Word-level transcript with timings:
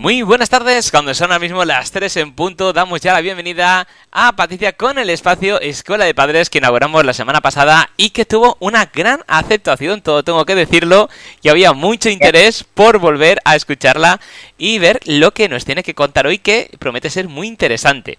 Muy 0.00 0.22
buenas 0.22 0.48
tardes, 0.48 0.90
cuando 0.90 1.12
son 1.12 1.30
ahora 1.30 1.40
mismo 1.40 1.62
las 1.62 1.90
3 1.90 2.16
en 2.16 2.32
punto, 2.32 2.72
damos 2.72 3.02
ya 3.02 3.12
la 3.12 3.20
bienvenida 3.20 3.86
a 4.10 4.32
Patricia 4.34 4.72
con 4.72 4.98
el 4.98 5.10
espacio 5.10 5.60
Escuela 5.60 6.06
de 6.06 6.14
Padres 6.14 6.48
que 6.48 6.56
inauguramos 6.56 7.04
la 7.04 7.12
semana 7.12 7.42
pasada 7.42 7.90
y 7.98 8.08
que 8.08 8.24
tuvo 8.24 8.56
una 8.60 8.86
gran 8.86 9.20
aceptación, 9.26 10.00
todo 10.00 10.22
tengo 10.24 10.46
que 10.46 10.54
decirlo, 10.54 11.10
y 11.42 11.50
había 11.50 11.74
mucho 11.74 12.08
interés 12.08 12.64
por 12.64 12.98
volver 12.98 13.42
a 13.44 13.56
escucharla 13.56 14.22
y 14.56 14.78
ver 14.78 15.00
lo 15.04 15.34
que 15.34 15.50
nos 15.50 15.66
tiene 15.66 15.82
que 15.82 15.94
contar 15.94 16.26
hoy 16.26 16.38
que 16.38 16.70
promete 16.78 17.10
ser 17.10 17.28
muy 17.28 17.46
interesante. 17.46 18.18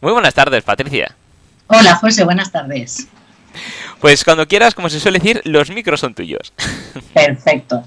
Muy 0.00 0.12
buenas 0.12 0.32
tardes, 0.32 0.64
Patricia. 0.64 1.14
Hola, 1.66 1.94
José, 1.96 2.24
buenas 2.24 2.50
tardes. 2.50 3.06
Pues 4.00 4.24
cuando 4.24 4.48
quieras, 4.48 4.74
como 4.74 4.88
se 4.88 4.98
suele 4.98 5.18
decir, 5.18 5.42
los 5.44 5.68
micros 5.68 6.00
son 6.00 6.14
tuyos. 6.14 6.54
Perfecto. 7.12 7.82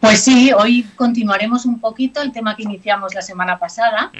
Pues 0.00 0.22
sí, 0.22 0.52
hoy 0.52 0.84
continuaremos 0.96 1.64
un 1.64 1.80
poquito 1.80 2.20
el 2.22 2.32
tema 2.32 2.56
que 2.56 2.62
iniciamos 2.62 3.14
la 3.14 3.22
semana 3.22 3.58
pasada 3.58 4.10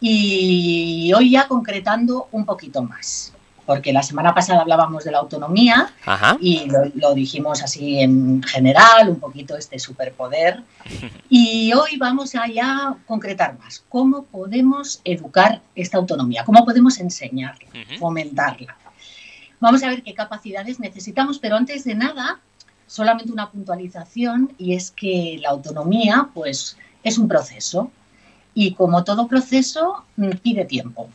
y 0.00 1.12
hoy 1.14 1.30
ya 1.30 1.48
concretando 1.48 2.28
un 2.32 2.44
poquito 2.44 2.82
más. 2.82 3.32
Porque 3.66 3.92
la 3.92 4.02
semana 4.02 4.34
pasada 4.34 4.62
hablábamos 4.62 5.04
de 5.04 5.12
la 5.12 5.18
autonomía 5.18 5.92
y 6.40 6.70
lo, 6.70 6.86
lo, 6.94 7.12
dijimos 7.12 7.62
así 7.62 8.00
en 8.00 8.42
general, 8.42 9.10
un 9.10 9.20
poquito 9.20 9.56
este 9.56 9.78
superpoder. 9.78 10.62
Y 11.30 11.74
hoy 11.74 11.98
vamos 11.98 12.34
a 12.34 12.48
ya 12.48 12.96
concretar 13.06 13.58
más. 13.58 13.84
¿Cómo 13.90 14.22
podemos 14.22 15.02
educar 15.04 15.60
esta 15.74 15.98
autonomía? 15.98 16.42
¿Cómo 16.44 16.64
podemos 16.64 16.98
enseñarla, 16.98 17.68
fomentarla? 17.98 18.74
Vamos 19.60 19.82
a 19.82 19.88
ver 19.88 20.02
qué 20.02 20.14
capacidades 20.14 20.78
necesitamos, 20.78 21.38
pero 21.38 21.56
antes 21.56 21.84
de 21.84 21.94
nada, 21.94 22.40
solamente 22.88 23.30
una 23.30 23.50
puntualización 23.50 24.52
y 24.58 24.74
es 24.74 24.90
que 24.90 25.38
la 25.40 25.50
autonomía 25.50 26.30
pues 26.34 26.76
es 27.04 27.18
un 27.18 27.28
proceso 27.28 27.92
y 28.54 28.74
como 28.74 29.04
todo 29.04 29.28
proceso 29.28 30.04
mm, 30.16 30.30
pide 30.42 30.64
tiempo. 30.64 31.08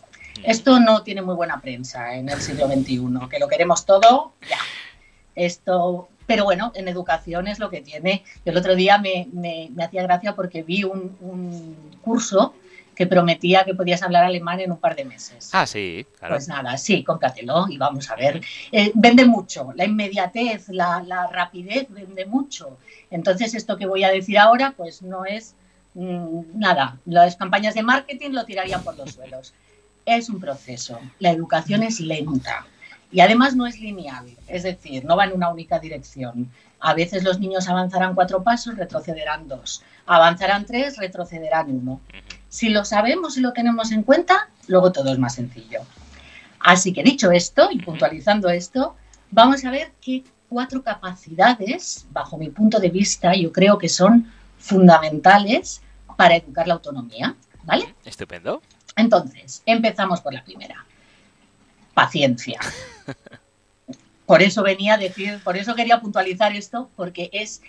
Esto 0.44 0.80
no 0.80 1.04
tiene 1.04 1.22
muy 1.22 1.36
buena 1.36 1.60
prensa 1.60 2.16
en 2.16 2.30
el 2.30 2.40
siglo 2.40 2.68
XXI, 2.68 3.28
que 3.30 3.40
lo 3.40 3.48
queremos 3.48 3.86
todo 3.86 4.34
ya. 4.50 4.58
Esto, 5.36 6.10
pero 6.26 6.44
bueno, 6.44 6.72
en 6.76 6.88
educación 6.88 7.48
es 7.48 7.60
lo 7.60 7.70
que 7.70 7.82
tiene. 7.82 8.24
el 8.46 8.58
otro 8.58 8.76
día 8.76 8.98
me, 8.98 9.28
hacía 9.84 10.04
gracia 10.04 10.36
porque 10.36 10.64
vi 10.64 10.84
un, 10.84 11.18
un 11.22 11.76
curso 12.02 12.54
que 12.96 13.08
prometía 13.08 13.64
que 13.64 13.74
podías 13.74 14.04
hablar 14.04 14.24
alemán 14.24 14.60
en 14.60 14.72
un 14.72 14.78
par 14.78 14.96
de 14.96 15.06
meses. 15.06 15.50
Ah, 15.52 15.66
sí, 15.66 16.06
claro. 16.18 16.36
Pues 16.36 16.48
nada, 16.48 16.78
sí, 16.78 17.04
cómpratelo 17.04 17.68
y 17.70 17.78
vamos 17.78 18.10
a 18.10 18.16
ver. 18.16 18.42
Eh, 18.72 18.92
vende 18.96 19.26
mucho, 19.26 19.72
la 19.76 19.86
inmediatez, 19.86 20.70
la, 20.70 21.30
rapidez 21.32 21.88
vende 21.90 22.26
mucho. 22.26 22.78
Entonces, 23.10 23.54
esto 23.56 23.78
que 23.78 23.86
voy 23.86 24.04
a 24.04 24.12
decir 24.12 24.38
ahora, 24.38 24.74
pues 24.76 25.02
no 25.02 25.26
es 25.26 25.56
mm, 25.94 26.60
nada. 26.60 26.98
Las 27.06 27.36
campañas 27.36 27.74
de 27.76 27.84
marketing 27.84 28.32
lo 28.32 28.46
tirarían 28.46 28.84
por 28.84 28.98
los 28.98 29.12
suelos. 29.14 29.54
Es 30.06 30.30
un 30.30 30.40
proceso. 30.40 31.00
La 31.20 31.32
educación 31.32 31.84
es 31.84 32.00
lenta. 32.00 32.66
Y 33.12 33.22
además 33.22 33.56
no 33.56 33.68
es 33.68 33.80
lineal, 33.80 34.26
es 34.48 34.64
decir, 34.64 35.06
no 35.06 35.16
va 35.16 35.26
en 35.26 35.34
una 35.34 35.50
única 35.50 35.78
dirección. 35.78 36.52
A 36.80 36.96
veces 36.96 37.24
los 37.24 37.40
niños 37.40 37.70
avanzarán 37.70 38.16
cuatro 38.16 38.44
pasos, 38.44 38.76
retrocederán 38.76 39.48
dos. 39.48 39.84
Avanzarán 40.08 40.66
tres, 40.66 40.98
retrocederán 40.98 41.70
uno. 41.70 42.02
Si 42.54 42.70
lo 42.70 42.86
sabemos 42.86 43.36
y 43.36 43.42
lo 43.42 43.52
tenemos 43.52 43.92
en 43.92 44.04
cuenta, 44.04 44.48
luego 44.68 44.92
todo 44.92 45.12
es 45.12 45.18
más 45.18 45.34
sencillo. 45.34 45.80
Así 46.60 46.94
que 46.94 47.02
dicho 47.02 47.32
esto 47.32 47.70
y 47.72 47.80
puntualizando 47.80 48.48
esto, 48.52 48.96
vamos 49.32 49.66
a 49.66 49.72
ver 49.72 49.92
qué 50.00 50.24
cuatro 50.50 50.84
capacidades, 50.84 52.06
bajo 52.12 52.38
mi 52.38 52.50
punto 52.50 52.80
de 52.80 52.92
vista, 52.92 53.34
yo 53.34 53.52
creo 53.52 53.80
que 53.80 53.90
son 53.90 54.32
fundamentales 54.60 55.82
para 56.16 56.36
educar 56.36 56.68
la 56.68 56.76
autonomía. 56.76 57.36
¿Vale? 57.64 57.96
Estupendo. 58.06 58.62
Entonces, 58.96 59.64
empezamos 59.66 60.22
por 60.22 60.36
la 60.36 60.44
primera. 60.44 60.86
Paciencia. 61.96 62.60
Por 64.28 64.44
eso 64.44 64.62
venía 64.62 64.94
a 64.94 64.98
decir, 64.98 65.42
por 65.44 65.58
eso 65.58 65.76
quería 65.76 66.00
puntualizar 66.00 66.56
esto, 66.56 66.90
porque 66.96 67.30
es 67.34 67.62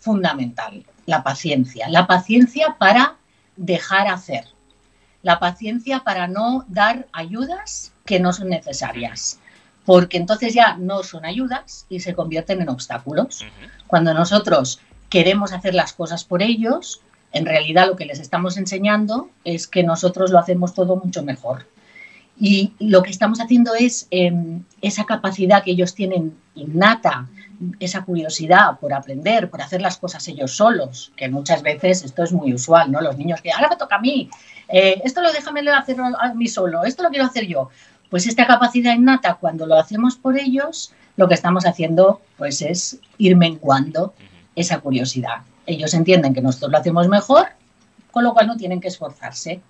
fundamental 0.00 0.84
la 1.06 1.22
paciencia. 1.22 1.88
La 1.88 2.08
paciencia 2.08 2.76
para 2.80 3.19
dejar 3.60 4.08
hacer. 4.08 4.46
La 5.22 5.38
paciencia 5.38 6.00
para 6.00 6.26
no 6.26 6.64
dar 6.68 7.06
ayudas 7.12 7.92
que 8.06 8.18
no 8.18 8.32
son 8.32 8.48
necesarias, 8.48 9.38
porque 9.84 10.16
entonces 10.16 10.54
ya 10.54 10.76
no 10.78 11.02
son 11.02 11.26
ayudas 11.26 11.84
y 11.90 12.00
se 12.00 12.14
convierten 12.14 12.62
en 12.62 12.70
obstáculos. 12.70 13.44
Cuando 13.86 14.14
nosotros 14.14 14.80
queremos 15.10 15.52
hacer 15.52 15.74
las 15.74 15.92
cosas 15.92 16.24
por 16.24 16.42
ellos, 16.42 17.02
en 17.32 17.44
realidad 17.44 17.86
lo 17.86 17.96
que 17.96 18.06
les 18.06 18.18
estamos 18.18 18.56
enseñando 18.56 19.28
es 19.44 19.66
que 19.66 19.82
nosotros 19.82 20.30
lo 20.30 20.38
hacemos 20.38 20.74
todo 20.74 20.96
mucho 20.96 21.22
mejor. 21.22 21.66
Y 22.38 22.72
lo 22.78 23.02
que 23.02 23.10
estamos 23.10 23.40
haciendo 23.40 23.74
es 23.74 24.08
em, 24.10 24.64
esa 24.80 25.04
capacidad 25.04 25.62
que 25.62 25.72
ellos 25.72 25.94
tienen 25.94 26.34
innata 26.54 27.28
esa 27.78 28.04
curiosidad 28.04 28.78
por 28.80 28.92
aprender, 28.92 29.50
por 29.50 29.60
hacer 29.62 29.80
las 29.80 29.98
cosas 29.98 30.26
ellos 30.28 30.56
solos, 30.56 31.12
que 31.16 31.28
muchas 31.28 31.62
veces 31.62 32.04
esto 32.04 32.22
es 32.22 32.32
muy 32.32 32.54
usual, 32.54 32.90
¿no? 32.90 33.00
Los 33.00 33.16
niños 33.18 33.40
que 33.42 33.52
ahora 33.52 33.68
me 33.68 33.76
toca 33.76 33.96
a 33.96 34.00
mí, 34.00 34.30
eh, 34.68 35.00
esto 35.04 35.20
lo 35.20 35.32
déjame 35.32 35.68
hacer 35.70 35.96
a 36.00 36.34
mí 36.34 36.48
solo, 36.48 36.84
esto 36.84 37.02
lo 37.02 37.10
quiero 37.10 37.26
hacer 37.26 37.46
yo. 37.46 37.70
Pues 38.08 38.26
esta 38.26 38.46
capacidad 38.46 38.94
innata, 38.94 39.34
cuando 39.34 39.66
lo 39.66 39.76
hacemos 39.76 40.16
por 40.16 40.38
ellos, 40.38 40.92
lo 41.16 41.28
que 41.28 41.34
estamos 41.34 41.66
haciendo 41.66 42.20
pues 42.36 42.62
es 42.62 42.98
ir 43.18 43.36
menguando 43.36 44.14
esa 44.56 44.80
curiosidad. 44.80 45.42
Ellos 45.66 45.94
entienden 45.94 46.34
que 46.34 46.42
nosotros 46.42 46.72
lo 46.72 46.78
hacemos 46.78 47.08
mejor, 47.08 47.48
con 48.10 48.24
lo 48.24 48.32
cual 48.32 48.46
no 48.46 48.56
tienen 48.56 48.80
que 48.80 48.88
esforzarse. 48.88 49.60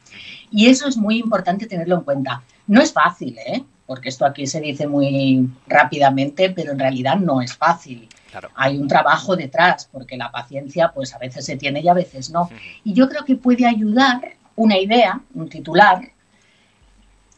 Y 0.51 0.69
eso 0.69 0.89
es 0.89 0.97
muy 0.97 1.19
importante 1.19 1.67
tenerlo 1.67 1.97
en 1.97 2.03
cuenta. 2.03 2.43
No 2.67 2.81
es 2.81 2.93
fácil, 2.93 3.37
¿eh? 3.39 3.65
Porque 3.91 4.09
esto 4.09 4.25
aquí 4.25 4.47
se 4.47 4.61
dice 4.61 4.87
muy 4.87 5.51
rápidamente, 5.67 6.51
pero 6.51 6.71
en 6.71 6.79
realidad 6.79 7.17
no 7.17 7.43
es 7.43 7.57
fácil. 7.57 8.09
Hay 8.55 8.79
un 8.79 8.87
trabajo 8.87 9.35
detrás, 9.35 9.89
porque 9.91 10.17
la 10.17 10.31
paciencia 10.31 10.93
pues 10.95 11.13
a 11.13 11.19
veces 11.19 11.45
se 11.45 11.57
tiene 11.57 11.81
y 11.81 11.89
a 11.89 11.93
veces 11.93 12.31
no. 12.31 12.49
Y 12.85 12.93
yo 12.93 13.09
creo 13.09 13.25
que 13.25 13.35
puede 13.35 13.67
ayudar 13.67 14.37
una 14.55 14.79
idea, 14.79 15.21
un 15.35 15.49
titular, 15.49 16.03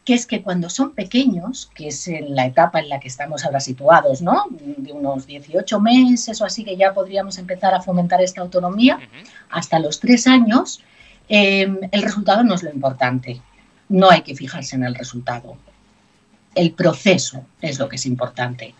que 0.05 0.13
es 0.13 0.27
que 0.27 0.43
cuando 0.43 0.69
son 0.69 0.93
pequeños, 0.93 1.71
que 1.75 1.89
es 1.89 2.07
en 2.07 2.35
la 2.35 2.45
etapa 2.45 2.81
en 2.81 2.91
la 2.91 3.01
que 3.01 3.09
estamos 3.09 3.47
ahora 3.47 3.61
situados, 3.61 4.21
¿no? 4.21 4.45
De 4.51 4.93
unos 4.93 5.27
18 5.27 5.81
meses 5.81 6.39
o 6.43 6.45
así 6.45 6.65
que 6.65 6.77
ya 6.77 6.93
podríamos 6.93 7.39
empezar 7.39 7.73
a 7.73 7.81
fomentar 7.81 8.21
esta 8.21 8.43
autonomía, 8.43 9.01
hasta 9.49 9.79
los 9.79 10.01
tres 10.01 10.27
años, 10.27 10.83
eh, 11.31 11.67
el 11.91 12.03
resultado 12.03 12.45
no 12.45 12.55
es 12.57 12.63
lo 12.63 12.71
importante. 12.71 13.41
No 13.89 14.11
hay 14.11 14.21
que 14.21 14.37
fijarse 14.37 14.77
en 14.77 14.85
el 14.85 14.95
resultado 14.95 15.57
el 16.55 16.73
proceso 16.73 17.45
es 17.61 17.79
lo 17.79 17.89
que 17.89 17.97
es 17.97 18.07
importante. 18.07 18.75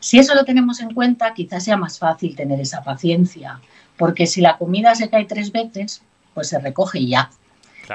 Si 0.00 0.18
eso 0.18 0.34
lo 0.34 0.44
tenemos 0.44 0.80
en 0.80 0.94
cuenta, 0.94 1.34
quizás 1.34 1.64
sea 1.64 1.76
más 1.76 1.98
fácil 1.98 2.36
tener 2.36 2.60
esa 2.60 2.82
paciencia, 2.82 3.60
porque 3.96 4.26
si 4.26 4.40
la 4.40 4.56
comida 4.58 4.94
se 4.94 5.08
cae 5.08 5.24
tres 5.24 5.52
veces, 5.52 6.02
pues 6.34 6.48
se 6.48 6.58
recoge 6.58 7.00
y 7.00 7.08
ya. 7.10 7.30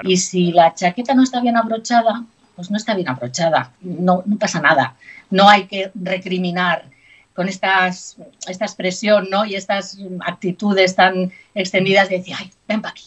Y 0.03 0.17
si 0.17 0.51
la 0.51 0.73
chaqueta 0.73 1.13
no 1.13 1.23
está 1.23 1.41
bien 1.41 1.57
abrochada, 1.57 2.25
pues 2.55 2.71
no 2.71 2.77
está 2.77 2.95
bien 2.95 3.09
abrochada, 3.09 3.73
no, 3.81 4.23
no 4.25 4.37
pasa 4.37 4.61
nada. 4.61 4.95
No 5.29 5.47
hay 5.49 5.67
que 5.67 5.91
recriminar 5.95 6.85
con 7.33 7.47
estas, 7.47 8.17
esta 8.47 8.65
expresión 8.65 9.27
¿no? 9.29 9.45
y 9.45 9.55
estas 9.55 9.97
actitudes 10.25 10.95
tan 10.95 11.31
extendidas 11.55 12.09
de 12.09 12.17
decir, 12.17 12.35
ay, 12.37 12.51
ven 12.67 12.81
para 12.81 12.91
aquí, 12.91 13.05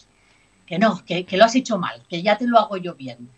que 0.65 0.79
no, 0.79 1.03
que, 1.05 1.25
que 1.25 1.37
lo 1.37 1.45
has 1.45 1.55
hecho 1.55 1.77
mal, 1.77 2.01
que 2.09 2.21
ya 2.21 2.37
te 2.37 2.47
lo 2.47 2.59
hago 2.59 2.77
yo 2.77 2.95
bien. 2.95 3.29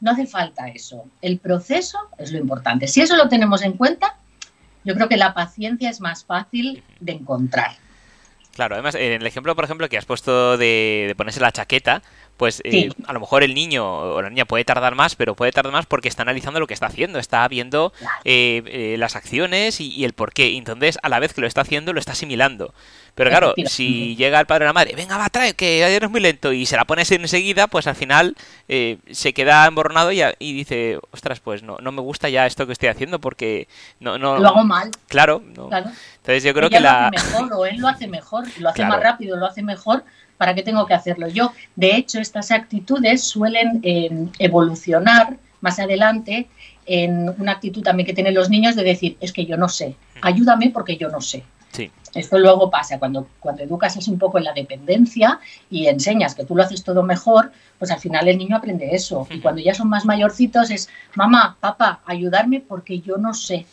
No 0.00 0.12
hace 0.12 0.26
falta 0.26 0.68
eso. 0.68 1.04
El 1.20 1.38
proceso 1.38 1.98
es 2.18 2.32
lo 2.32 2.38
importante. 2.38 2.88
Si 2.88 3.00
eso 3.00 3.16
lo 3.16 3.28
tenemos 3.28 3.62
en 3.62 3.72
cuenta, 3.74 4.16
yo 4.84 4.94
creo 4.94 5.08
que 5.08 5.16
la 5.16 5.34
paciencia 5.34 5.90
es 5.90 6.00
más 6.00 6.24
fácil 6.24 6.82
de 7.00 7.12
encontrar. 7.12 7.72
Claro, 8.54 8.74
además, 8.74 8.94
en 8.94 9.12
el 9.12 9.26
ejemplo, 9.26 9.54
por 9.54 9.64
ejemplo, 9.64 9.88
que 9.88 9.96
has 9.96 10.06
puesto 10.06 10.58
de, 10.58 11.14
ponerse 11.16 11.40
la 11.40 11.52
chaqueta, 11.52 12.02
pues 12.40 12.62
eh, 12.64 12.88
a 13.06 13.12
lo 13.12 13.20
mejor 13.20 13.42
el 13.42 13.52
niño 13.52 13.86
o 13.86 14.22
la 14.22 14.30
niña 14.30 14.46
puede 14.46 14.64
tardar 14.64 14.94
más, 14.94 15.14
pero 15.14 15.34
puede 15.34 15.52
tardar 15.52 15.74
más 15.74 15.84
porque 15.84 16.08
está 16.08 16.22
analizando 16.22 16.58
lo 16.58 16.66
que 16.66 16.72
está 16.72 16.86
haciendo, 16.86 17.18
está 17.18 17.46
viendo 17.48 17.92
eh, 18.24 18.62
eh, 18.64 18.96
las 18.96 19.14
acciones 19.14 19.78
y, 19.78 20.06
el 20.06 20.14
por 20.14 20.32
qué. 20.32 20.56
Entonces, 20.56 20.98
a 21.02 21.10
la 21.10 21.18
vez 21.18 21.34
que 21.34 21.42
lo 21.42 21.46
está 21.46 21.60
haciendo, 21.60 21.92
lo 21.92 22.00
está 22.00 22.12
asimilando. 22.12 22.72
Pero 23.14 23.28
claro, 23.28 23.52
si 23.66 24.16
llega 24.16 24.40
el 24.40 24.46
padre 24.46 24.64
o 24.64 24.68
la 24.68 24.72
madre, 24.72 24.94
venga, 24.96 25.18
va, 25.18 25.28
trae, 25.28 25.52
que 25.52 25.84
ayer 25.84 26.02
es 26.02 26.10
muy 26.10 26.20
lento, 26.22 26.54
y 26.54 26.64
se 26.64 26.78
la 26.78 26.86
pones 26.86 27.10
enseguida, 27.10 27.66
pues 27.66 27.86
al 27.86 27.94
final 27.94 28.34
eh, 28.68 28.96
se 29.10 29.34
queda 29.34 29.66
emborronado 29.66 30.10
y, 30.10 30.22
y, 30.38 30.54
dice, 30.54 30.98
ostras, 31.10 31.40
pues 31.40 31.62
no, 31.62 31.76
no 31.82 31.92
me 31.92 32.00
gusta 32.00 32.30
ya 32.30 32.46
esto 32.46 32.66
que 32.66 32.72
estoy 32.72 32.88
haciendo 32.88 33.18
porque 33.18 33.68
no... 33.98 34.16
no 34.16 34.38
lo 34.38 34.48
hago 34.48 34.64
mal. 34.64 34.90
Claro. 35.08 35.42
Entonces 35.44 36.42
yo 36.42 36.54
creo 36.54 36.70
que 36.70 36.80
la... 36.80 37.10
Lo 37.10 37.18
hace 37.18 37.28
mejor, 37.28 37.52
o 37.52 37.66
él 37.66 37.76
lo 37.76 37.88
hace 37.88 38.06
mejor, 38.06 38.44
lo 38.58 38.70
hace 38.70 38.86
más 38.86 39.02
rápido, 39.02 39.36
lo 39.36 39.44
hace 39.44 39.62
mejor, 39.62 40.04
¿para 40.40 40.54
qué 40.54 40.62
tengo 40.62 40.86
que 40.86 40.94
hacerlo 40.94 41.28
yo? 41.28 41.52
De 41.76 41.96
hecho, 41.96 42.18
estas 42.18 42.50
actitudes 42.50 43.22
suelen 43.22 43.80
eh, 43.82 44.08
evolucionar 44.38 45.36
más 45.60 45.78
adelante 45.78 46.48
en 46.86 47.28
una 47.38 47.52
actitud 47.52 47.82
también 47.82 48.06
que 48.06 48.14
tienen 48.14 48.32
los 48.32 48.48
niños 48.48 48.74
de 48.74 48.82
decir, 48.82 49.18
es 49.20 49.34
que 49.34 49.44
yo 49.44 49.58
no 49.58 49.68
sé, 49.68 49.96
ayúdame 50.22 50.70
porque 50.70 50.96
yo 50.96 51.10
no 51.10 51.20
sé. 51.20 51.44
Esto 52.14 52.38
luego 52.38 52.70
pasa 52.70 52.98
cuando, 52.98 53.28
cuando 53.38 53.62
educas 53.62 53.96
es 53.98 54.08
un 54.08 54.18
poco 54.18 54.38
en 54.38 54.44
la 54.44 54.54
dependencia 54.54 55.38
y 55.70 55.88
enseñas 55.88 56.34
que 56.34 56.44
tú 56.44 56.56
lo 56.56 56.62
haces 56.62 56.82
todo 56.82 57.02
mejor, 57.02 57.52
pues 57.78 57.90
al 57.90 58.00
final 58.00 58.26
el 58.26 58.38
niño 58.38 58.56
aprende 58.56 58.94
eso. 58.94 59.28
Y 59.30 59.40
cuando 59.40 59.60
ya 59.60 59.74
son 59.74 59.90
más 59.90 60.06
mayorcitos 60.06 60.70
es, 60.70 60.88
mamá, 61.14 61.58
papá, 61.60 62.00
ayudarme 62.06 62.60
porque 62.66 63.00
yo 63.00 63.18
no 63.18 63.34
sé, 63.34 63.66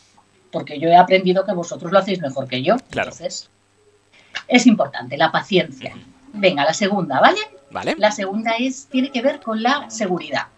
porque 0.52 0.78
yo 0.78 0.88
he 0.88 0.96
aprendido 0.96 1.46
que 1.46 1.52
vosotros 1.52 1.90
lo 1.90 1.98
hacéis 1.98 2.20
mejor 2.20 2.46
que 2.46 2.62
yo. 2.62 2.76
Claro. 2.90 3.10
Entonces, 3.10 3.48
es 4.46 4.66
importante, 4.66 5.16
la 5.16 5.32
paciencia. 5.32 5.94
Venga, 6.32 6.64
la 6.64 6.74
segunda, 6.74 7.20
¿vale? 7.20 7.40
Vale. 7.70 7.94
La 7.98 8.10
segunda 8.10 8.52
es, 8.58 8.86
tiene 8.86 9.10
que 9.10 9.22
ver 9.22 9.40
con 9.40 9.62
la 9.62 9.90
seguridad. 9.90 10.48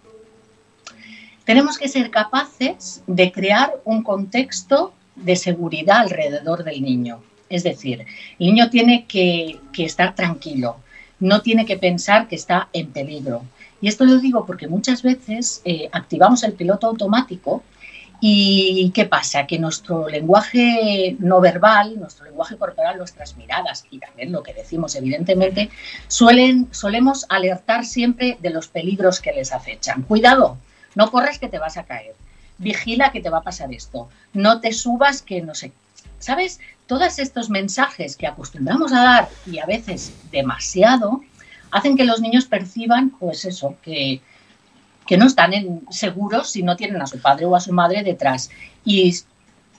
Tenemos 1.44 1.78
que 1.78 1.88
ser 1.88 2.10
capaces 2.10 3.02
de 3.06 3.32
crear 3.32 3.74
un 3.84 4.02
contexto 4.02 4.92
de 5.16 5.36
seguridad 5.36 5.98
alrededor 5.98 6.64
del 6.64 6.82
niño. 6.82 7.20
Es 7.48 7.64
decir, 7.64 8.06
el 8.38 8.46
niño 8.46 8.70
tiene 8.70 9.06
que, 9.06 9.58
que 9.72 9.84
estar 9.84 10.14
tranquilo, 10.14 10.76
no 11.18 11.42
tiene 11.42 11.66
que 11.66 11.76
pensar 11.76 12.28
que 12.28 12.36
está 12.36 12.68
en 12.72 12.92
peligro. 12.92 13.42
Y 13.80 13.88
esto 13.88 14.04
lo 14.04 14.18
digo 14.18 14.46
porque 14.46 14.68
muchas 14.68 15.02
veces 15.02 15.62
eh, 15.64 15.88
activamos 15.92 16.44
el 16.44 16.52
piloto 16.52 16.86
automático 16.86 17.62
y 18.20 18.90
¿qué 18.94 19.06
pasa? 19.06 19.46
Que 19.46 19.58
nuestro 19.58 20.08
lenguaje 20.08 21.16
no 21.18 21.40
verbal, 21.40 21.98
nuestro 21.98 22.26
lenguaje 22.26 22.56
corporal, 22.56 22.98
nuestras 22.98 23.36
miradas 23.36 23.86
y 23.90 23.98
también 23.98 24.30
lo 24.30 24.42
que 24.42 24.52
decimos 24.52 24.94
evidentemente, 24.94 25.70
suelen, 26.06 26.68
solemos 26.70 27.24
alertar 27.28 27.84
siempre 27.84 28.36
de 28.40 28.50
los 28.50 28.68
peligros 28.68 29.20
que 29.20 29.32
les 29.32 29.52
acechan. 29.52 30.02
Cuidado, 30.02 30.58
no 30.94 31.10
corres 31.10 31.38
que 31.38 31.48
te 31.48 31.58
vas 31.58 31.76
a 31.76 31.84
caer. 31.84 32.14
Vigila 32.58 33.10
que 33.10 33.22
te 33.22 33.30
va 33.30 33.38
a 33.38 33.42
pasar 33.42 33.72
esto. 33.72 34.10
No 34.34 34.60
te 34.60 34.72
subas 34.72 35.22
que 35.22 35.40
no 35.40 35.54
sé. 35.54 35.72
¿Sabes? 36.18 36.60
Todos 36.86 37.18
estos 37.18 37.48
mensajes 37.48 38.16
que 38.16 38.26
acostumbramos 38.26 38.92
a 38.92 39.02
dar 39.02 39.28
y 39.46 39.58
a 39.58 39.66
veces 39.66 40.12
demasiado, 40.30 41.22
hacen 41.70 41.96
que 41.96 42.04
los 42.04 42.20
niños 42.20 42.44
perciban, 42.44 43.10
pues 43.10 43.46
eso, 43.46 43.76
que, 43.82 44.20
que 45.10 45.16
no 45.16 45.26
están 45.26 45.52
en, 45.54 45.82
seguros 45.90 46.50
si 46.50 46.62
no 46.62 46.76
tienen 46.76 47.02
a 47.02 47.06
su 47.08 47.18
padre 47.18 47.44
o 47.44 47.56
a 47.56 47.60
su 47.60 47.72
madre 47.72 48.04
detrás. 48.04 48.48
Y, 48.84 49.12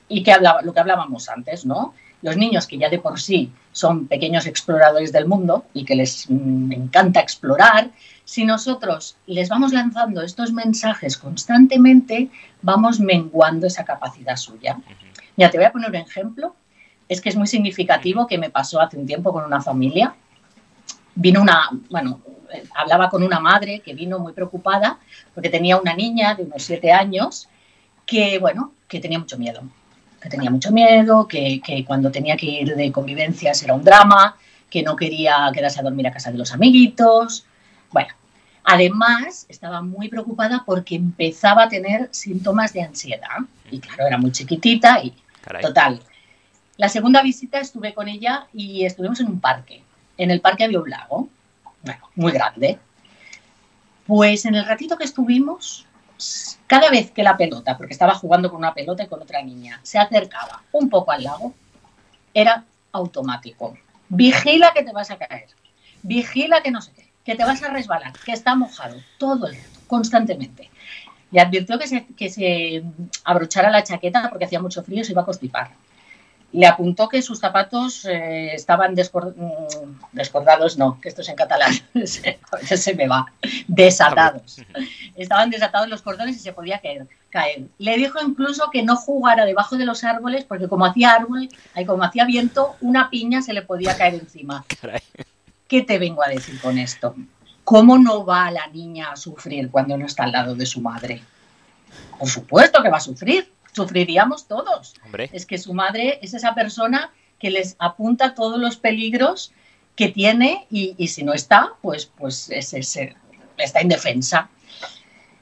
y 0.09 0.23
que 0.23 0.33
hablaba, 0.33 0.61
lo 0.61 0.73
que 0.73 0.81
hablábamos 0.81 1.29
antes, 1.29 1.65
¿no? 1.65 1.93
Los 2.21 2.35
niños 2.35 2.67
que 2.67 2.77
ya 2.77 2.89
de 2.89 2.99
por 2.99 3.17
sí 3.17 3.49
son 3.71 4.07
pequeños 4.07 4.45
exploradores 4.45 5.13
del 5.13 5.27
mundo 5.27 5.63
y 5.73 5.85
que 5.85 5.95
les 5.95 6.29
mm, 6.29 6.73
encanta 6.73 7.21
explorar, 7.21 7.91
si 8.25 8.43
nosotros 8.43 9.15
les 9.25 9.47
vamos 9.47 9.71
lanzando 9.71 10.21
estos 10.21 10.51
mensajes 10.51 11.15
constantemente, 11.15 12.29
vamos 12.61 12.99
menguando 12.99 13.67
esa 13.67 13.85
capacidad 13.85 14.35
suya. 14.35 14.79
Mira, 15.37 15.49
te 15.49 15.57
voy 15.57 15.65
a 15.65 15.71
poner 15.71 15.91
un 15.91 15.95
ejemplo. 15.95 16.57
Es 17.07 17.21
que 17.21 17.29
es 17.29 17.37
muy 17.37 17.47
significativo 17.47 18.27
que 18.27 18.37
me 18.37 18.49
pasó 18.49 18.81
hace 18.81 18.97
un 18.97 19.07
tiempo 19.07 19.31
con 19.31 19.45
una 19.45 19.61
familia. 19.61 20.13
Vino 21.15 21.41
una, 21.41 21.69
bueno, 21.89 22.19
hablaba 22.75 23.09
con 23.09 23.23
una 23.23 23.39
madre 23.39 23.79
que 23.79 23.93
vino 23.93 24.19
muy 24.19 24.33
preocupada 24.33 24.99
porque 25.33 25.49
tenía 25.49 25.77
una 25.77 25.93
niña 25.93 26.35
de 26.35 26.43
unos 26.43 26.63
siete 26.63 26.91
años 26.91 27.47
que, 28.05 28.39
bueno, 28.39 28.73
que 28.87 28.99
tenía 28.99 29.19
mucho 29.19 29.37
miedo. 29.37 29.61
Que 30.21 30.29
tenía 30.29 30.51
mucho 30.51 30.71
miedo, 30.71 31.27
que, 31.27 31.61
que 31.65 31.83
cuando 31.83 32.11
tenía 32.11 32.37
que 32.37 32.45
ir 32.45 32.75
de 32.75 32.91
convivencias 32.91 33.63
era 33.63 33.73
un 33.73 33.83
drama, 33.83 34.37
que 34.69 34.83
no 34.83 34.95
quería 34.95 35.49
quedarse 35.53 35.79
a 35.79 35.83
dormir 35.83 36.07
a 36.07 36.11
casa 36.11 36.31
de 36.31 36.37
los 36.37 36.53
amiguitos. 36.53 37.45
Bueno, 37.91 38.13
además 38.63 39.45
estaba 39.49 39.81
muy 39.81 40.09
preocupada 40.09 40.63
porque 40.65 40.95
empezaba 40.95 41.63
a 41.63 41.69
tener 41.69 42.09
síntomas 42.11 42.73
de 42.73 42.83
ansiedad. 42.83 43.39
Y 43.69 43.79
claro, 43.79 44.07
era 44.07 44.17
muy 44.17 44.31
chiquitita 44.31 45.03
y 45.03 45.13
Caray. 45.41 45.61
total. 45.61 46.01
La 46.77 46.89
segunda 46.89 47.21
visita 47.21 47.59
estuve 47.59 47.93
con 47.93 48.07
ella 48.07 48.47
y 48.53 48.85
estuvimos 48.85 49.19
en 49.19 49.27
un 49.27 49.39
parque. 49.39 49.83
En 50.17 50.31
el 50.31 50.41
parque 50.41 50.63
había 50.63 50.79
un 50.79 50.89
lago, 50.89 51.29
bueno, 51.83 52.09
muy 52.15 52.31
grande. 52.31 52.79
Pues 54.05 54.45
en 54.45 54.55
el 54.55 54.65
ratito 54.65 54.97
que 54.97 55.03
estuvimos, 55.03 55.87
cada 56.67 56.89
vez 56.89 57.11
que 57.11 57.23
la 57.23 57.37
pelota, 57.37 57.77
porque 57.77 57.93
estaba 57.93 58.15
jugando 58.15 58.49
con 58.49 58.59
una 58.59 58.73
pelota 58.73 59.03
y 59.03 59.07
con 59.07 59.21
otra 59.21 59.41
niña, 59.41 59.79
se 59.83 59.99
acercaba 59.99 60.63
un 60.71 60.89
poco 60.89 61.11
al 61.11 61.23
lago, 61.23 61.53
era 62.33 62.65
automático. 62.91 63.77
Vigila 64.09 64.71
que 64.73 64.83
te 64.83 64.91
vas 64.91 65.11
a 65.11 65.17
caer. 65.17 65.47
Vigila 66.03 66.61
que 66.61 66.71
no 66.71 66.81
sé 66.81 66.91
qué. 66.93 67.09
Que 67.23 67.35
te 67.35 67.45
vas 67.45 67.61
a 67.63 67.69
resbalar. 67.69 68.13
Que 68.25 68.33
está 68.33 68.55
mojado. 68.55 68.97
Todo 69.17 69.47
el 69.47 69.57
constantemente. 69.87 70.69
Le 71.31 71.41
advirtió 71.41 71.79
que 71.79 71.87
se, 71.87 72.05
que 72.05 72.29
se 72.29 72.83
abrochara 73.23 73.69
la 73.69 73.83
chaqueta 73.83 74.29
porque 74.29 74.45
hacía 74.45 74.61
mucho 74.61 74.83
frío 74.83 75.01
y 75.01 75.03
se 75.03 75.13
iba 75.13 75.21
a 75.21 75.25
constipar. 75.25 75.71
Le 76.53 76.67
apuntó 76.67 77.07
que 77.07 77.21
sus 77.21 77.39
zapatos 77.39 78.05
eh, 78.05 78.53
estaban 78.53 78.93
mm, 78.93 78.95
descordados, 80.11 80.77
no, 80.77 80.99
que 80.99 81.09
esto 81.09 81.21
es 81.21 81.29
en 81.29 81.35
catalán, 81.35 81.73
se, 82.05 82.93
me 82.95 83.07
va, 83.07 83.31
desatados. 83.67 84.57
Estaban 85.15 85.49
desatados 85.49 85.87
los 85.87 86.01
cordones 86.01 86.35
y 86.35 86.39
se 86.39 86.53
podía 86.53 86.79
caer, 86.79 87.07
caer. 87.29 87.63
Le 87.77 87.97
dijo 87.97 88.19
incluso 88.21 88.69
que 88.71 88.83
no 88.83 88.97
jugara 88.97 89.45
debajo 89.45 89.77
de 89.77 89.85
los 89.85 90.03
árboles 90.03 90.43
porque 90.43 90.67
como 90.67 90.85
hacía 90.85 91.11
árbol, 91.11 91.49
como 91.87 92.03
hacía 92.03 92.25
viento, 92.25 92.75
una 92.81 93.09
piña 93.09 93.41
se 93.41 93.53
le 93.53 93.61
podía 93.61 93.97
caer 93.97 94.15
encima. 94.15 94.65
Caray. 94.81 95.01
¿Qué 95.71 95.83
te 95.83 95.99
vengo 95.99 96.21
a 96.21 96.27
decir 96.27 96.59
con 96.59 96.77
esto? 96.77 97.15
¿Cómo 97.63 97.97
no 97.97 98.25
va 98.25 98.51
la 98.51 98.67
niña 98.67 99.11
a 99.11 99.15
sufrir 99.15 99.71
cuando 99.71 99.97
no 99.97 100.05
está 100.05 100.25
al 100.25 100.33
lado 100.33 100.53
de 100.53 100.65
su 100.65 100.81
madre? 100.81 101.21
Por 102.19 102.27
supuesto 102.27 102.83
que 102.83 102.89
va 102.89 102.97
a 102.97 102.99
sufrir, 102.99 103.49
sufriríamos 103.73 104.47
todos. 104.47 104.93
Hombre. 105.05 105.29
Es 105.33 105.45
que 105.45 105.57
su 105.57 105.73
madre 105.73 106.19
es 106.21 106.33
esa 106.33 106.53
persona 106.53 107.11
que 107.39 107.49
les 107.51 107.75
apunta 107.79 108.35
todos 108.35 108.59
los 108.59 108.77
peligros 108.77 109.51
que 109.95 110.09
tiene 110.09 110.67
y, 110.69 110.95
y 110.97 111.07
si 111.09 111.23
no 111.23 111.33
está, 111.33 111.73
pues, 111.81 112.05
pues 112.05 112.49
es, 112.49 112.73
es- 112.73 112.97
está 113.57 113.81
indefensa. 113.81 114.49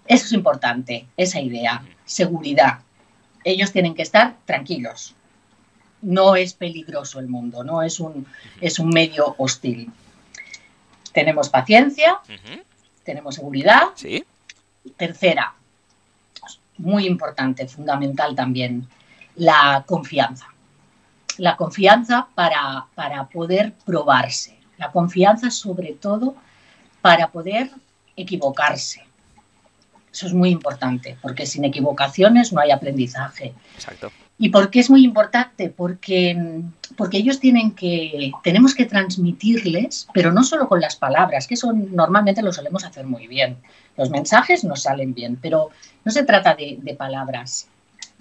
Eso 0.05 0.25
es 0.25 0.33
importante, 0.33 1.05
esa 1.17 1.39
idea, 1.39 1.83
seguridad. 2.05 2.79
Ellos 3.43 3.71
tienen 3.71 3.93
que 3.93 4.01
estar 4.01 4.35
tranquilos. 4.45 5.13
No 6.01 6.35
es 6.35 6.53
peligroso 6.53 7.19
el 7.19 7.27
mundo, 7.27 7.63
no 7.63 7.81
es 7.83 7.99
un, 7.99 8.25
es 8.61 8.79
un 8.79 8.89
medio 8.89 9.35
hostil. 9.37 9.91
Tenemos 11.13 11.49
paciencia, 11.49 12.19
tenemos 13.03 13.35
seguridad. 13.35 13.83
Sí. 13.95 14.23
Tercera, 14.97 15.53
muy 16.79 17.05
importante, 17.05 17.67
fundamental 17.67 18.35
también, 18.35 18.87
la 19.35 19.83
confianza. 19.85 20.47
La 21.37 21.55
confianza 21.55 22.27
para, 22.35 22.87
para 22.95 23.25
poder 23.29 23.73
probarse. 23.85 24.57
La 24.77 24.91
confianza 24.91 25.51
sobre 25.51 25.93
todo 25.93 26.35
para 27.01 27.27
poder 27.27 27.69
equivocarse. 28.15 29.05
Eso 30.11 30.27
es 30.27 30.33
muy 30.33 30.49
importante, 30.49 31.17
porque 31.21 31.45
sin 31.45 31.63
equivocaciones 31.65 32.51
no 32.51 32.61
hay 32.61 32.71
aprendizaje. 32.71 33.53
Exacto. 33.75 34.11
¿Y 34.41 34.49
por 34.49 34.69
qué 34.69 34.79
es 34.79 34.89
muy 34.89 35.03
importante? 35.03 35.69
Porque, 35.69 36.61
porque 36.95 37.17
ellos 37.17 37.41
tienen 37.41 37.71
que, 37.71 38.31
tenemos 38.41 38.73
que 38.73 38.85
transmitirles, 38.85 40.07
pero 40.13 40.31
no 40.31 40.45
solo 40.45 40.69
con 40.69 40.79
las 40.79 40.95
palabras, 40.95 41.45
que 41.45 41.55
eso 41.55 41.73
normalmente 41.73 42.41
lo 42.41 42.53
solemos 42.53 42.85
hacer 42.85 43.05
muy 43.05 43.27
bien. 43.27 43.57
Los 43.97 44.09
mensajes 44.09 44.63
nos 44.63 44.83
salen 44.83 45.13
bien, 45.13 45.37
pero 45.41 45.71
no 46.05 46.11
se 46.11 46.23
trata 46.23 46.55
de, 46.55 46.95
palabras. 46.97 47.67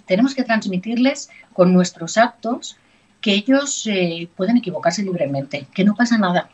Tenemos 0.07 0.35
que 0.35 0.43
transmitirles 0.43 1.31
con 1.53 1.73
nuestros 1.73 2.19
actos 2.19 2.77
que 3.21 3.35
ellos 3.35 3.87
eh, 3.87 4.29
pueden 4.37 4.57
equivocarse 4.57 5.05
libremente, 5.05 5.69
que 5.73 5.85
no 5.85 5.95
pasa 5.95 6.19
nada, 6.19 6.51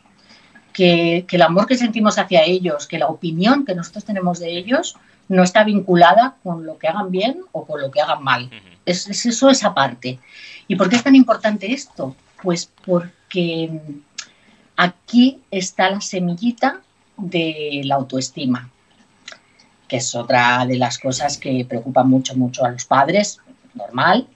que, 0.73 1.25
que 1.27 1.37
el 1.37 1.41
amor 1.41 1.65
que 1.65 1.75
sentimos 1.75 2.19
hacia 2.19 2.43
ellos, 2.43 2.85
que 2.85 2.99
la 2.99 3.07
opinión 3.07 3.65
que 3.65 3.73
nosotros 3.73 4.05
tenemos 4.05 4.37
de 4.37 4.55
ellos 4.55 4.95
no 5.27 5.43
está 5.43 5.63
vinculada 5.63 6.37
con 6.43 6.65
lo 6.65 6.77
que 6.77 6.87
hagan 6.87 7.09
bien 7.11 7.41
o 7.51 7.65
con 7.65 7.81
lo 7.81 7.89
que 7.91 8.01
hagan 8.01 8.23
mal. 8.23 8.49
Es, 8.85 9.07
es 9.07 9.25
eso 9.25 9.49
esa 9.49 9.73
parte. 9.73 10.19
¿Y 10.67 10.75
por 10.75 10.89
qué 10.89 10.95
es 10.97 11.03
tan 11.03 11.15
importante 11.15 11.71
esto? 11.71 12.15
Pues 12.43 12.69
porque 12.85 13.79
aquí 14.75 15.41
está 15.51 15.89
la 15.89 16.01
semillita 16.01 16.81
de 17.17 17.81
la 17.85 17.95
autoestima, 17.95 18.69
que 19.87 19.97
es 19.97 20.13
otra 20.15 20.65
de 20.65 20.77
las 20.77 20.99
cosas 20.99 21.37
que 21.37 21.65
preocupa 21.67 22.03
mucho, 22.03 22.35
mucho 22.35 22.65
a 22.65 22.69
los 22.71 22.85
padres, 22.85 23.39
normal, 23.73 24.27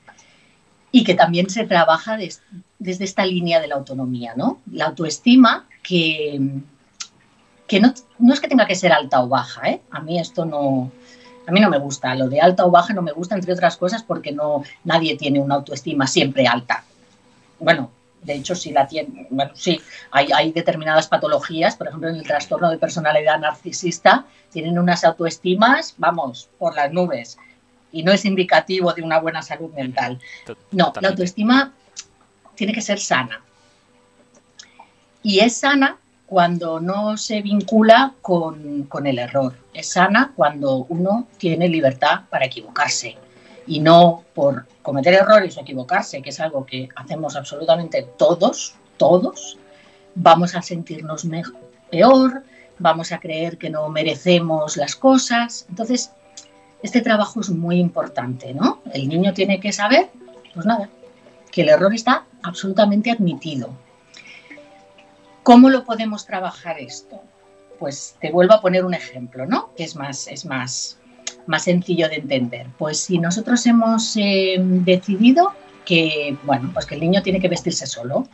y 0.91 1.03
que 1.03 1.13
también 1.13 1.49
se 1.49 1.65
trabaja 1.65 2.17
des- 2.17 2.41
desde 2.79 3.03
esta 3.03 3.25
línea 3.25 3.59
de 3.59 3.67
la 3.67 3.75
autonomía, 3.75 4.33
¿no? 4.35 4.59
La 4.71 4.85
autoestima 4.85 5.67
que, 5.83 6.39
que 7.69 7.79
no, 7.79 7.93
no 8.17 8.33
es 8.33 8.39
que 8.41 8.47
tenga 8.47 8.65
que 8.65 8.75
ser 8.75 8.91
alta 8.91 9.21
o 9.21 9.29
baja, 9.29 9.69
¿eh? 9.69 9.81
A 9.91 10.01
mí 10.01 10.19
esto 10.19 10.43
no, 10.43 10.91
a 11.47 11.51
mí 11.51 11.59
no 11.59 11.69
me 11.69 11.77
gusta, 11.77 12.15
lo 12.15 12.27
de 12.27 12.41
alta 12.41 12.65
o 12.65 12.71
baja 12.71 12.93
no 12.93 13.03
me 13.03 13.11
gusta, 13.11 13.35
entre 13.35 13.53
otras 13.53 13.77
cosas, 13.77 14.01
porque 14.03 14.31
no, 14.31 14.63
nadie 14.83 15.15
tiene 15.15 15.39
una 15.39 15.55
autoestima 15.55 16.07
siempre 16.07 16.47
alta. 16.47 16.83
Bueno, 17.59 17.91
de 18.23 18.33
hecho, 18.33 18.55
sí 18.55 18.71
la 18.71 18.87
tiene, 18.87 19.27
bueno, 19.29 19.51
sí, 19.53 19.79
hay, 20.09 20.29
hay 20.33 20.51
determinadas 20.51 21.07
patologías, 21.07 21.75
por 21.75 21.87
ejemplo, 21.87 22.09
en 22.09 22.15
el 22.15 22.23
trastorno 22.23 22.71
de 22.71 22.79
personalidad 22.79 23.39
narcisista, 23.39 24.25
tienen 24.51 24.79
unas 24.79 25.03
autoestimas, 25.03 25.93
vamos, 25.97 26.49
por 26.57 26.75
las 26.75 26.91
nubes, 26.91 27.37
y 27.91 28.01
no 28.01 28.11
es 28.11 28.25
indicativo 28.25 28.93
de 28.93 29.03
una 29.03 29.19
buena 29.19 29.43
salud 29.43 29.71
mental. 29.73 30.19
No, 30.71 30.91
la 30.99 31.09
autoestima 31.09 31.71
tiene 32.55 32.73
que 32.73 32.81
ser 32.81 32.99
sana. 32.99 33.41
Y 35.21 35.39
es 35.39 35.57
sana 35.57 35.97
cuando 36.29 36.79
no 36.79 37.17
se 37.17 37.41
vincula 37.41 38.13
con, 38.21 38.83
con, 38.83 39.07
el 39.07 39.17
error. 39.17 39.55
Es 39.73 39.89
sana 39.89 40.31
cuando 40.35 40.85
uno 40.87 41.27
tiene 41.39 41.67
libertad 41.67 42.21
para 42.29 42.45
equivocarse 42.45 43.17
y 43.65 43.79
no 43.79 44.23
por 44.35 44.67
cometer 44.83 45.15
errores 45.15 45.57
o 45.57 45.61
equivocarse, 45.61 46.21
que 46.21 46.29
es 46.29 46.39
algo 46.39 46.67
que 46.67 46.87
hacemos 46.95 47.35
absolutamente 47.35 48.07
todos, 48.15 48.75
todos, 48.97 49.57
vamos 50.13 50.55
a 50.55 50.61
sentirnos 50.61 51.27
peor, 51.89 52.43
vamos 52.77 53.11
a 53.11 53.19
creer 53.19 53.57
que 53.57 53.71
no 53.71 53.89
merecemos 53.89 54.77
las 54.77 54.95
cosas. 54.95 55.65
Entonces, 55.67 56.11
este 56.83 57.01
trabajo 57.01 57.41
es 57.41 57.49
muy 57.49 57.79
importante, 57.79 58.53
¿no? 58.53 58.81
El 58.93 59.07
niño 59.07 59.33
tiene 59.33 59.59
que 59.59 59.71
saber, 59.71 60.09
pues 60.53 60.67
nada, 60.67 60.89
que 61.51 61.63
el 61.63 61.69
error 61.69 61.93
está 61.93 62.25
absolutamente 62.43 63.09
admitido. 63.09 63.69
¿Cómo 65.43 65.69
lo 65.69 65.83
podemos 65.83 66.25
trabajar 66.25 66.79
esto? 66.79 67.21
Pues 67.79 68.15
te 68.19 68.31
vuelvo 68.31 68.53
a 68.53 68.61
poner 68.61 68.85
un 68.85 68.93
ejemplo, 68.93 69.45
¿no? 69.45 69.73
Que 69.75 69.83
es 69.83 69.95
más, 69.95 70.27
es 70.27 70.45
más, 70.45 70.99
más 71.47 71.63
sencillo 71.63 72.09
de 72.09 72.17
entender. 72.17 72.67
Pues 72.77 72.99
si 72.99 73.19
nosotros 73.19 73.65
hemos 73.65 74.15
eh, 74.17 74.57
decidido 74.59 75.53
que, 75.85 76.37
bueno, 76.43 76.69
pues 76.73 76.85
que 76.85 76.95
el 76.95 77.01
niño 77.01 77.23
tiene 77.23 77.39
que 77.39 77.47
vestirse 77.47 77.87
solo 77.87 78.27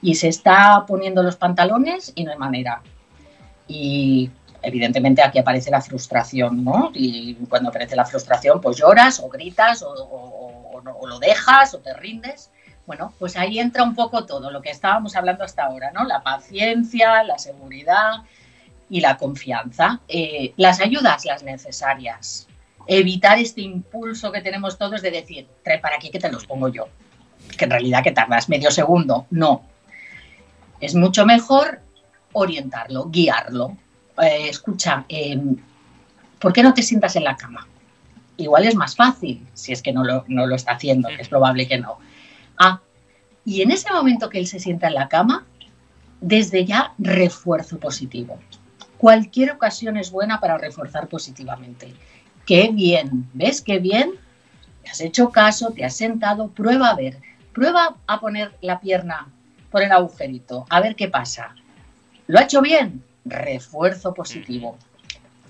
y 0.00 0.14
se 0.14 0.28
está 0.28 0.84
poniendo 0.86 1.22
los 1.22 1.36
pantalones 1.36 2.12
y 2.14 2.24
no 2.24 2.32
hay 2.32 2.38
manera. 2.38 2.80
Y 3.68 4.30
evidentemente 4.62 5.22
aquí 5.22 5.38
aparece 5.38 5.70
la 5.70 5.82
frustración, 5.82 6.64
¿no? 6.64 6.90
Y 6.94 7.34
cuando 7.50 7.68
aparece 7.68 7.96
la 7.96 8.06
frustración, 8.06 8.60
pues 8.60 8.78
lloras 8.78 9.20
o 9.20 9.28
gritas 9.28 9.82
o, 9.82 10.80
lo 11.06 11.18
dejas 11.18 11.74
o 11.74 11.80
te 11.80 11.92
rindes. 11.94 12.50
Bueno, 12.92 13.10
pues 13.18 13.38
ahí 13.38 13.58
entra 13.58 13.84
un 13.84 13.94
poco 13.94 14.26
todo 14.26 14.50
lo 14.50 14.60
que 14.60 14.68
estábamos 14.68 15.16
hablando 15.16 15.44
hasta 15.44 15.64
ahora, 15.64 15.90
¿no? 15.92 16.04
La 16.04 16.22
paciencia, 16.22 17.24
la 17.24 17.38
seguridad 17.38 18.24
y 18.90 19.00
la 19.00 19.16
confianza. 19.16 20.00
Eh, 20.08 20.52
las 20.58 20.78
ayudas, 20.78 21.24
las 21.24 21.42
necesarias. 21.42 22.48
Evitar 22.86 23.38
este 23.38 23.62
impulso 23.62 24.30
que 24.30 24.42
tenemos 24.42 24.76
todos 24.76 25.00
de 25.00 25.10
decir, 25.10 25.48
trae 25.64 25.78
para 25.78 25.96
aquí 25.96 26.10
que 26.10 26.18
te 26.18 26.30
los 26.30 26.44
pongo 26.44 26.68
yo. 26.68 26.86
Que 27.56 27.64
en 27.64 27.70
realidad 27.70 28.04
que 28.04 28.12
tardas 28.12 28.50
medio 28.50 28.70
segundo. 28.70 29.24
No. 29.30 29.62
Es 30.78 30.94
mucho 30.94 31.24
mejor 31.24 31.80
orientarlo, 32.34 33.08
guiarlo, 33.08 33.74
eh, 34.20 34.50
escucha, 34.50 35.06
em, 35.08 35.56
¿por 36.38 36.52
qué 36.52 36.62
no 36.62 36.74
te 36.74 36.82
sientas 36.82 37.16
en 37.16 37.24
la 37.24 37.38
cama? 37.38 37.66
Igual 38.36 38.66
es 38.66 38.74
más 38.74 38.96
fácil, 38.96 39.46
si 39.54 39.72
es 39.72 39.80
que 39.80 39.94
no 39.94 40.04
lo, 40.04 40.26
no 40.28 40.46
lo 40.46 40.54
está 40.54 40.72
haciendo, 40.72 41.08
que 41.08 41.22
es 41.22 41.28
probable 41.30 41.66
que 41.66 41.78
no. 41.78 41.96
Ah, 42.64 42.80
y 43.44 43.62
en 43.62 43.72
ese 43.72 43.92
momento 43.92 44.28
que 44.28 44.38
él 44.38 44.46
se 44.46 44.60
sienta 44.60 44.86
en 44.86 44.94
la 44.94 45.08
cama, 45.08 45.44
desde 46.20 46.64
ya 46.64 46.94
refuerzo 46.98 47.78
positivo. 47.78 48.38
Cualquier 48.98 49.50
ocasión 49.50 49.96
es 49.96 50.12
buena 50.12 50.38
para 50.38 50.58
reforzar 50.58 51.08
positivamente. 51.08 51.92
Qué 52.46 52.70
bien, 52.72 53.28
¿ves 53.34 53.60
qué 53.60 53.80
bien? 53.80 54.12
Te 54.84 54.90
has 54.90 55.00
hecho 55.00 55.30
caso, 55.30 55.72
te 55.72 55.84
has 55.84 55.96
sentado, 55.96 56.48
prueba 56.50 56.90
a 56.90 56.94
ver, 56.94 57.18
prueba 57.52 57.96
a 58.06 58.20
poner 58.20 58.56
la 58.60 58.78
pierna 58.78 59.28
por 59.72 59.82
el 59.82 59.90
agujerito, 59.90 60.64
a 60.70 60.80
ver 60.80 60.94
qué 60.94 61.08
pasa. 61.08 61.56
¿Lo 62.28 62.38
ha 62.38 62.42
hecho 62.42 62.62
bien? 62.62 63.02
refuerzo 63.24 64.14
positivo. 64.14 64.76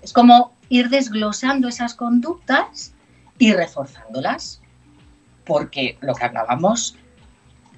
Es 0.02 0.12
como 0.12 0.52
ir 0.68 0.88
desglosando 0.88 1.68
esas 1.68 1.94
conductas 1.94 2.92
y 3.38 3.52
reforzándolas. 3.52 4.60
Porque 5.44 5.98
lo 6.00 6.14
que 6.14 6.24
hablábamos, 6.24 6.96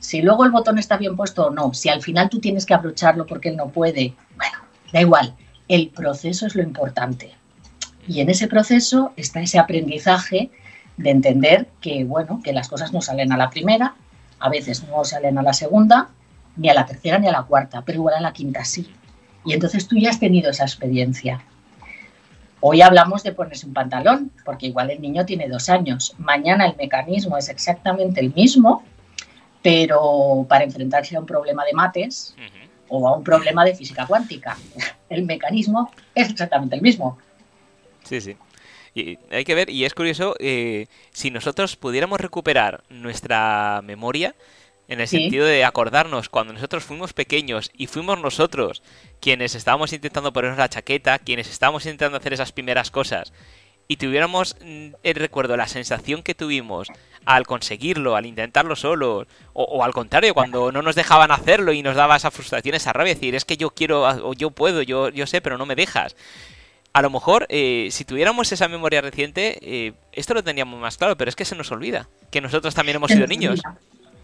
si 0.04 0.20
luego 0.20 0.44
el 0.44 0.50
botón 0.50 0.78
está 0.78 0.98
bien 0.98 1.16
puesto 1.16 1.46
o 1.46 1.50
no, 1.50 1.72
si 1.72 1.88
al 1.88 2.02
final 2.02 2.28
tú 2.28 2.38
tienes 2.38 2.66
que 2.66 2.74
abrocharlo 2.74 3.24
porque 3.24 3.48
él 3.48 3.56
no 3.56 3.68
puede, 3.68 4.14
bueno, 4.36 4.58
da 4.92 5.00
igual, 5.00 5.34
el 5.66 5.88
proceso 5.88 6.46
es 6.46 6.54
lo 6.54 6.62
importante. 6.62 7.32
Y 8.06 8.20
en 8.20 8.28
ese 8.28 8.46
proceso 8.46 9.14
está 9.16 9.40
ese 9.40 9.58
aprendizaje 9.58 10.50
de 10.98 11.10
entender 11.10 11.68
que, 11.80 12.04
bueno, 12.04 12.42
que 12.44 12.52
las 12.52 12.68
cosas 12.68 12.92
no 12.92 13.00
salen 13.00 13.32
a 13.32 13.38
la 13.38 13.48
primera, 13.48 13.94
a 14.40 14.50
veces 14.50 14.86
no 14.88 15.06
salen 15.06 15.38
a 15.38 15.42
la 15.42 15.54
segunda, 15.54 16.10
ni 16.56 16.68
a 16.68 16.74
la 16.74 16.84
tercera 16.84 17.18
ni 17.18 17.28
a 17.28 17.32
la 17.32 17.44
cuarta, 17.44 17.80
pero 17.80 17.96
igual 17.96 18.16
a 18.16 18.20
la 18.20 18.34
quinta 18.34 18.62
sí. 18.66 18.92
Y 19.42 19.54
entonces 19.54 19.88
tú 19.88 19.96
ya 19.96 20.10
has 20.10 20.20
tenido 20.20 20.50
esa 20.50 20.64
experiencia. 20.64 21.40
Hoy 22.60 22.82
hablamos 22.82 23.22
de 23.22 23.32
ponerse 23.32 23.66
un 23.66 23.72
pantalón, 23.72 24.32
porque 24.44 24.66
igual 24.66 24.90
el 24.90 25.00
niño 25.00 25.24
tiene 25.24 25.48
dos 25.48 25.70
años. 25.70 26.14
Mañana 26.18 26.66
el 26.66 26.76
mecanismo 26.76 27.38
es 27.38 27.48
exactamente 27.48 28.20
el 28.20 28.34
mismo, 28.34 28.84
pero 29.64 30.44
para 30.46 30.62
enfrentarse 30.62 31.16
a 31.16 31.20
un 31.20 31.24
problema 31.24 31.64
de 31.64 31.72
mates 31.72 32.36
o 32.86 33.08
a 33.08 33.16
un 33.16 33.24
problema 33.24 33.64
de 33.64 33.74
física 33.74 34.06
cuántica, 34.06 34.58
el 35.08 35.24
mecanismo 35.24 35.90
es 36.14 36.28
exactamente 36.28 36.76
el 36.76 36.82
mismo. 36.82 37.16
Sí, 38.02 38.20
sí. 38.20 38.36
Y 38.94 39.18
hay 39.30 39.42
que 39.44 39.54
ver, 39.54 39.70
y 39.70 39.86
es 39.86 39.94
curioso, 39.94 40.36
eh, 40.38 40.86
si 41.12 41.30
nosotros 41.30 41.76
pudiéramos 41.76 42.20
recuperar 42.20 42.84
nuestra 42.90 43.80
memoria, 43.82 44.34
en 44.86 45.00
el 45.00 45.08
sentido 45.08 45.46
de 45.46 45.64
acordarnos 45.64 46.28
cuando 46.28 46.52
nosotros 46.52 46.84
fuimos 46.84 47.14
pequeños 47.14 47.70
y 47.74 47.86
fuimos 47.86 48.20
nosotros 48.20 48.82
quienes 49.18 49.54
estábamos 49.54 49.94
intentando 49.94 50.34
ponernos 50.34 50.58
la 50.58 50.68
chaqueta, 50.68 51.18
quienes 51.18 51.48
estábamos 51.48 51.86
intentando 51.86 52.18
hacer 52.18 52.34
esas 52.34 52.52
primeras 52.52 52.90
cosas, 52.90 53.32
y 53.88 53.96
tuviéramos 53.96 54.56
mm, 54.62 54.94
el 55.02 55.14
recuerdo, 55.14 55.56
la 55.56 55.68
sensación 55.68 56.22
que 56.22 56.34
tuvimos 56.34 56.88
al 57.24 57.46
conseguirlo, 57.46 58.16
al 58.16 58.26
intentarlo 58.26 58.76
solo, 58.76 59.26
o, 59.52 59.84
al 59.84 59.92
contrario, 59.92 60.34
cuando 60.34 60.72
no 60.72 60.82
nos 60.82 60.94
dejaban 60.94 61.30
hacerlo 61.30 61.72
y 61.72 61.82
nos 61.82 61.96
daba 61.96 62.16
esa 62.16 62.30
frustración, 62.30 62.74
esa 62.74 62.92
rabia, 62.92 63.14
decir, 63.14 63.34
es 63.34 63.44
que 63.44 63.56
yo 63.56 63.70
quiero, 63.70 64.02
o 64.02 64.34
yo 64.34 64.50
puedo, 64.50 64.82
yo, 64.82 65.08
yo 65.10 65.26
sé, 65.26 65.40
pero 65.40 65.58
no 65.58 65.66
me 65.66 65.76
dejas. 65.76 66.16
A 66.92 67.02
lo 67.02 67.10
mejor, 67.10 67.46
eh, 67.48 67.88
si 67.90 68.04
tuviéramos 68.04 68.52
esa 68.52 68.68
memoria 68.68 69.00
reciente, 69.00 69.58
eh, 69.62 69.94
esto 70.12 70.32
lo 70.32 70.44
teníamos 70.44 70.78
más 70.78 70.96
claro, 70.96 71.16
pero 71.16 71.28
es 71.28 71.34
que 71.34 71.44
se 71.44 71.56
nos 71.56 71.72
olvida, 71.72 72.08
que 72.30 72.40
nosotros 72.40 72.74
también 72.74 72.96
hemos 72.96 73.10
sido 73.10 73.26
niños. 73.26 73.60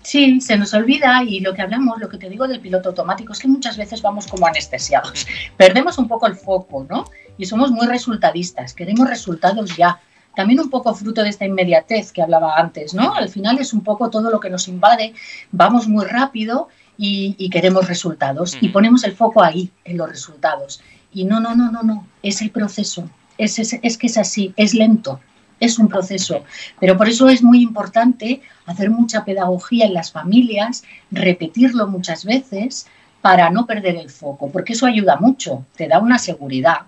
Sí, 0.03 0.41
se 0.41 0.57
nos 0.57 0.73
olvida 0.73 1.23
y 1.25 1.41
lo 1.41 1.53
que 1.53 1.63
hablamos, 1.63 1.99
lo 2.01 2.09
que 2.09 2.17
te 2.17 2.31
digo 2.31 2.49
del 2.49 2.61
piloto 2.61 2.91
automático 2.91 3.33
es 3.33 3.39
que 3.39 3.49
muchas 3.49 3.77
veces 3.77 4.01
vamos 4.01 4.27
como 4.27 4.47
anestesiados, 4.47 5.27
perdemos 5.57 5.99
un 5.99 6.09
poco 6.09 6.27
el 6.27 6.37
foco, 6.37 6.87
¿no? 6.89 7.05
Y 7.37 7.45
somos 7.45 7.71
muy 7.71 7.87
resultadistas, 7.87 8.73
queremos 8.73 9.09
resultados 9.09 9.77
ya. 9.77 10.01
También 10.35 10.61
un 10.61 10.71
poco 10.71 10.95
fruto 10.95 11.23
de 11.23 11.29
esta 11.29 11.45
inmediatez 11.45 12.13
que 12.13 12.23
hablaba 12.23 12.55
antes, 12.57 12.95
¿no? 12.95 13.15
Al 13.15 13.29
final 13.29 13.59
es 13.59 13.73
un 13.73 13.83
poco 13.83 14.11
todo 14.11 14.31
lo 14.31 14.41
que 14.41 14.51
nos 14.51 14.69
invade, 14.69 15.13
vamos 15.51 15.89
muy 15.89 16.05
rápido 16.05 16.69
y, 16.97 17.49
queremos 17.51 17.89
resultados 17.89 18.57
y 18.61 18.69
ponemos 18.69 19.05
el 19.05 19.17
foco 19.17 19.43
ahí, 19.43 19.71
en 19.85 19.97
los 19.97 20.09
resultados. 20.09 20.83
Y 21.13 21.25
no, 21.25 21.41
no, 21.41 21.55
no, 21.57 21.71
no, 21.71 21.83
no, 21.83 22.07
es 22.23 22.43
el 22.43 22.51
proceso, 22.51 23.09
es, 23.39 23.59
es 23.59 23.99
que 23.99 24.07
es 24.07 24.19
así, 24.19 24.53
es 24.57 24.75
lento, 24.75 25.21
es 25.59 25.79
un 25.79 25.89
proceso. 25.89 26.45
Pero 26.79 26.97
por 26.97 27.09
eso 27.09 27.29
es 27.29 27.43
muy 27.43 27.63
importante 27.63 28.43
hacer 28.67 28.91
mucha 28.91 29.25
pedagogía 29.25 29.87
en 29.87 29.95
las 29.95 30.13
familias, 30.13 30.85
repetirlo 31.11 31.89
muchas 31.89 32.25
veces 32.25 32.87
para 33.21 33.51
no 33.51 33.67
perder 33.67 33.97
el 33.97 34.11
foco, 34.11 34.51
porque 34.51 34.73
eso 34.73 34.87
ayuda 34.87 35.17
mucho, 35.17 35.65
te 35.77 35.89
da 35.89 35.99
una 35.99 36.19
seguridad 36.19 36.83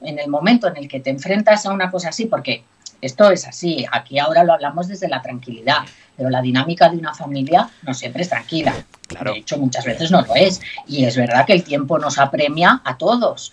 en 0.00 0.18
el 0.18 0.28
momento 0.28 0.68
en 0.68 0.76
el 0.76 0.88
que 0.88 1.00
te 1.00 1.10
enfrentas 1.10 1.66
a 1.66 1.72
una 1.72 1.90
cosa 1.90 2.08
así, 2.10 2.26
porque 2.26 2.64
esto 3.06 3.30
es 3.30 3.46
así, 3.46 3.84
aquí 3.90 4.18
ahora 4.18 4.44
lo 4.44 4.52
hablamos 4.52 4.88
desde 4.88 5.08
la 5.08 5.22
tranquilidad, 5.22 5.78
pero 6.16 6.30
la 6.30 6.40
dinámica 6.40 6.88
de 6.88 6.96
una 6.96 7.14
familia 7.14 7.68
no 7.82 7.94
siempre 7.94 8.22
es 8.22 8.28
tranquila. 8.28 8.74
De 9.08 9.38
hecho, 9.38 9.58
muchas 9.58 9.84
veces 9.84 10.10
no 10.10 10.22
lo 10.22 10.34
es. 10.34 10.60
Y 10.86 11.04
es 11.04 11.16
verdad 11.16 11.46
que 11.46 11.52
el 11.52 11.64
tiempo 11.64 11.98
nos 11.98 12.18
apremia 12.18 12.80
a 12.84 12.96
todos. 12.96 13.52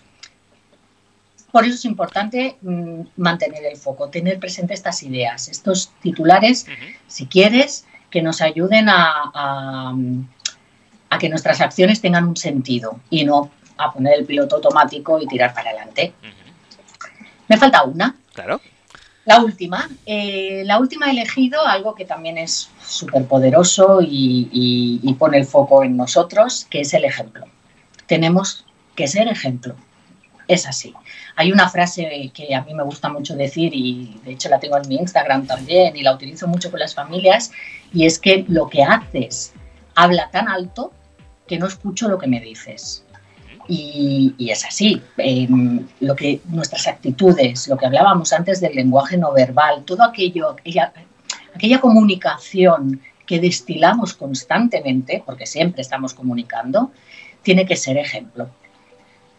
Por 1.52 1.66
eso 1.66 1.76
es 1.76 1.86
importante 1.86 2.58
mm, 2.62 3.02
mantener 3.18 3.66
el 3.66 3.78
foco, 3.78 4.10
tener 4.10 4.40
presente 4.40 4.74
estas 4.74 5.04
ideas, 5.04 5.50
estos 5.50 5.92
titulares, 6.02 6.66
si 7.08 7.26
quieres, 7.26 7.86
que 8.10 8.22
nos 8.22 8.42
ayuden 8.42 8.88
a, 8.90 9.94
que 11.20 11.30
nuestras 11.30 11.62
acciones 11.62 12.02
tengan 12.02 12.28
un 12.28 12.38
sentido 12.38 13.00
y 13.10 13.26
no 13.26 13.52
a 13.78 13.92
poner 13.92 14.20
el 14.20 14.26
piloto 14.26 14.56
automático 14.56 15.20
y 15.20 15.28
tirar 15.28 15.54
para 15.54 15.70
adelante. 15.72 16.14
Me 17.48 17.58
falta 17.58 17.84
una. 17.84 18.16
Claro. 18.34 18.62
La 19.32 19.44
última. 19.44 19.90
Eh, 20.06 20.64
la 20.66 20.80
última 20.80 21.08
he 21.08 21.12
elegido 21.12 21.66
algo 21.66 21.96
que 21.96 22.06
también 22.06 22.38
es 22.38 22.70
súper 22.86 23.26
poderoso 23.26 24.00
y 24.02 25.16
pone 25.18 25.38
el 25.38 25.46
foco 25.46 25.84
en 25.84 25.96
nosotros, 25.98 26.68
que 26.70 26.82
es 26.82 26.94
el 26.94 27.06
ejemplo. 27.06 27.46
Tenemos 28.08 28.66
que 28.96 29.08
ser 29.08 29.28
ejemplo. 29.28 29.76
Es 30.48 30.68
así. 30.68 30.94
Hay 31.38 31.52
una 31.52 31.70
frase 31.70 32.32
que 32.34 32.54
a 32.54 32.62
mí 32.64 32.74
me 32.74 32.84
gusta 32.84 33.08
mucho 33.08 33.36
decir 33.36 33.72
y 33.74 34.20
de 34.26 34.34
hecho 34.34 34.50
la 34.50 34.60
tengo 34.60 34.78
en 34.78 34.88
mi 34.90 34.96
Instagram 34.96 35.48
también 35.48 35.96
y 35.96 36.02
la 36.02 36.14
utilizo 36.14 36.48
mucho 36.48 36.70
con 36.70 36.82
las 36.82 36.94
familias 36.94 37.52
y 37.94 38.06
es 38.06 38.20
que 38.20 38.44
lo 38.50 38.68
que 38.68 38.84
haces 38.84 39.54
habla 39.96 40.30
tan 40.30 40.50
alto 40.50 40.92
que 41.48 41.58
no 41.58 41.68
escucho 41.68 42.10
lo 42.10 42.18
que 42.18 42.28
me 42.28 42.42
dices. 42.42 43.06
Y, 43.68 44.36
es 44.40 44.66
así. 44.66 45.02
Em, 45.18 45.86
lo 46.00 46.16
que 46.16 46.42
nuestras 46.50 46.88
actitudes, 46.88 47.68
lo 47.68 47.78
que 47.78 47.86
hablábamos 47.86 48.34
antes 48.34 48.60
del 48.60 48.76
lenguaje 48.76 49.18
no 49.18 49.32
verbal, 49.32 49.84
todo 49.86 50.04
aquello, 50.04 50.52
aquella, 50.52 50.94
aquella 51.56 51.80
comunicación 51.80 53.02
que 53.26 53.40
destilamos 53.40 54.14
constantemente, 54.14 55.24
porque 55.26 55.46
siempre 55.46 55.82
estamos 55.82 56.14
comunicando, 56.14 56.92
tiene 57.44 57.66
que 57.66 57.76
ser 57.76 57.98
ejemplo. 57.98 58.50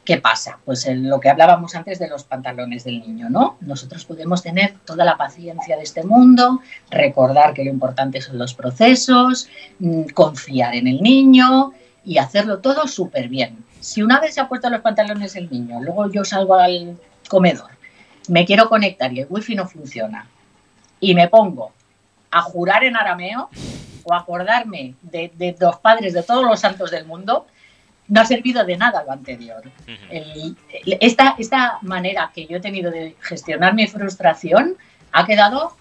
¿Qué 0.04 0.16
pasa? 0.16 0.58
Pues 0.64 0.84
en 0.86 1.08
lo 1.08 1.20
que 1.20 1.30
hablábamos 1.30 1.76
antes 1.76 2.00
de 2.00 2.08
los 2.08 2.24
pantalones 2.24 2.82
del 2.82 3.00
niño, 3.00 3.30
¿no? 3.30 3.56
Nosotros 3.60 4.04
podemos 4.04 4.42
tener 4.42 4.74
toda 4.84 5.04
la 5.04 5.16
paciencia 5.16 5.76
de 5.76 5.84
este 5.84 6.02
mundo, 6.02 6.60
recordar 6.90 7.54
que 7.54 7.64
lo 7.64 7.70
importante 7.70 8.20
son 8.20 8.36
los 8.36 8.52
procesos, 8.52 9.48
mm, 9.78 10.06
confiar 10.14 10.74
en 10.74 10.88
el 10.88 11.00
niño 11.02 11.72
y 12.04 12.18
hacerlo 12.18 12.58
todo 12.58 12.88
súper 12.88 13.28
bien. 13.28 13.64
Si 13.82 14.00
una 14.02 14.20
vez 14.20 14.34
se 14.34 14.40
ha 14.40 14.48
puesto 14.48 14.70
los 14.70 14.80
pantalones 14.80 15.34
el 15.34 15.50
niño, 15.50 15.80
luego 15.82 16.10
yo 16.10 16.24
salgo 16.24 16.54
al 16.54 16.96
comedor, 17.28 17.70
me 18.28 18.46
quiero 18.46 18.68
conectar 18.68 19.12
y 19.12 19.20
el 19.20 19.26
wifi 19.28 19.56
no 19.56 19.66
funciona 19.66 20.26
y 21.00 21.14
me 21.14 21.28
pongo 21.28 21.72
a 22.30 22.42
jurar 22.42 22.84
en 22.84 22.96
arameo 22.96 23.50
o 24.04 24.14
acordarme 24.14 24.94
de, 25.02 25.32
de 25.34 25.56
los 25.58 25.76
padres 25.78 26.14
de 26.14 26.22
todos 26.22 26.44
los 26.44 26.60
santos 26.60 26.92
del 26.92 27.06
mundo, 27.06 27.46
no 28.08 28.20
ha 28.20 28.24
servido 28.24 28.64
de 28.64 28.76
nada 28.76 29.02
lo 29.04 29.12
anterior. 29.12 29.62
esta, 31.00 31.34
esta 31.38 31.78
manera 31.82 32.30
que 32.34 32.46
yo 32.46 32.58
he 32.58 32.60
tenido 32.60 32.90
de 32.90 33.16
gestionar 33.20 33.74
mi 33.74 33.86
frustración 33.86 34.76
ha 35.12 35.26
quedado 35.26 35.76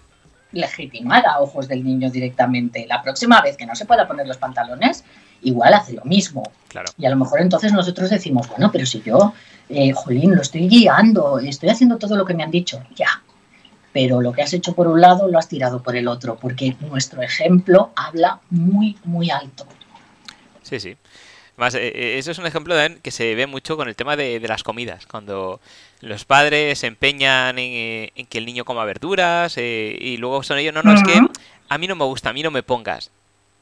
legitimada 0.52 1.32
a 1.32 1.40
ojos 1.40 1.68
del 1.68 1.84
niño 1.84 2.10
directamente. 2.10 2.86
La 2.86 3.02
próxima 3.02 3.40
vez 3.42 3.56
que 3.56 3.66
no 3.66 3.74
se 3.74 3.86
pueda 3.86 4.08
poner 4.08 4.26
los 4.26 4.38
pantalones, 4.38 5.04
igual 5.42 5.74
hace 5.74 5.92
lo 5.92 6.04
mismo. 6.04 6.52
Y 6.96 7.06
a 7.06 7.10
lo 7.10 7.16
mejor 7.16 7.40
entonces 7.40 7.72
nosotros 7.72 8.10
decimos, 8.10 8.48
bueno, 8.48 8.70
pero 8.72 8.86
si 8.86 9.02
yo, 9.02 9.34
eh, 9.68 9.92
Jolín, 9.92 10.34
lo 10.34 10.42
estoy 10.42 10.68
guiando, 10.68 11.38
estoy 11.38 11.68
haciendo 11.68 11.98
todo 11.98 12.16
lo 12.16 12.24
que 12.24 12.34
me 12.34 12.42
han 12.42 12.50
dicho, 12.50 12.82
ya. 12.96 13.22
Pero 13.92 14.22
lo 14.22 14.32
que 14.32 14.42
has 14.42 14.52
hecho 14.54 14.74
por 14.74 14.88
un 14.88 15.00
lado 15.00 15.28
lo 15.28 15.38
has 15.38 15.48
tirado 15.48 15.82
por 15.82 15.96
el 15.96 16.08
otro, 16.08 16.36
porque 16.36 16.76
nuestro 16.80 17.22
ejemplo 17.22 17.90
habla 17.94 18.40
muy, 18.48 18.96
muy 19.04 19.30
alto. 19.30 19.66
Sí, 20.62 20.80
sí. 20.80 20.96
Más, 21.56 21.74
eh, 21.74 21.88
eh, 21.94 22.18
eso 22.18 22.30
es 22.30 22.38
un 22.38 22.46
ejemplo 22.46 22.74
de, 22.74 22.98
que 23.02 23.10
se 23.10 23.34
ve 23.34 23.46
mucho 23.46 23.76
con 23.76 23.88
el 23.88 23.94
tema 23.94 24.16
de, 24.16 24.40
las 24.40 24.62
comidas. 24.62 25.06
Cuando 25.06 25.60
los 26.00 26.24
padres 26.24 26.78
se 26.78 26.86
empeñan 26.86 27.58
en, 27.58 28.10
eh, 28.16 28.26
que 28.28 28.38
el 28.38 28.46
niño 28.46 28.64
coma 28.64 28.84
verduras 28.84 29.56
y 29.58 30.16
luego 30.16 30.42
son 30.42 30.58
ellos, 30.58 30.72
no, 30.72 30.82
no, 30.82 30.94
es 30.94 31.02
que 31.02 31.20
a 31.68 31.78
mí 31.78 31.86
no 31.86 31.96
me 31.96 32.04
gusta, 32.04 32.30
a 32.30 32.32
mí 32.32 32.42
no 32.42 32.50
me 32.50 32.62
pongas. 32.62 33.10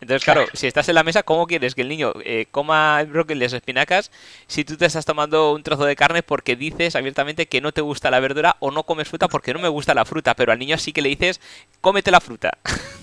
Entonces, 0.00 0.24
claro, 0.24 0.46
si 0.54 0.66
estás 0.66 0.88
en 0.88 0.94
la 0.94 1.02
mesa, 1.02 1.22
¿cómo 1.22 1.46
quieres 1.46 1.74
que 1.74 1.82
el 1.82 1.88
niño 1.88 2.12
coma 2.50 3.02
brócolis 3.04 3.52
o 3.52 3.56
espinacas 3.56 4.10
si 4.46 4.64
tú 4.64 4.76
te 4.76 4.86
estás 4.86 5.04
tomando 5.04 5.52
un 5.52 5.62
trozo 5.62 5.84
de 5.84 5.96
carne 5.96 6.22
porque 6.22 6.56
dices 6.56 6.96
abiertamente 6.96 7.46
que 7.46 7.60
no 7.60 7.72
te 7.72 7.80
gusta 7.80 8.10
la 8.10 8.20
verdura 8.20 8.56
o 8.60 8.70
no 8.70 8.84
comes 8.84 9.08
fruta 9.08 9.28
porque 9.28 9.52
no 9.52 9.60
me 9.60 9.68
gusta 9.68 9.94
la 9.94 10.04
fruta, 10.04 10.34
pero 10.34 10.52
al 10.52 10.58
niño 10.58 10.78
sí 10.78 10.92
que 10.92 11.02
le 11.02 11.10
dices, 11.10 11.40
cómete 11.80 12.10
la 12.10 12.20
fruta? 12.20 12.58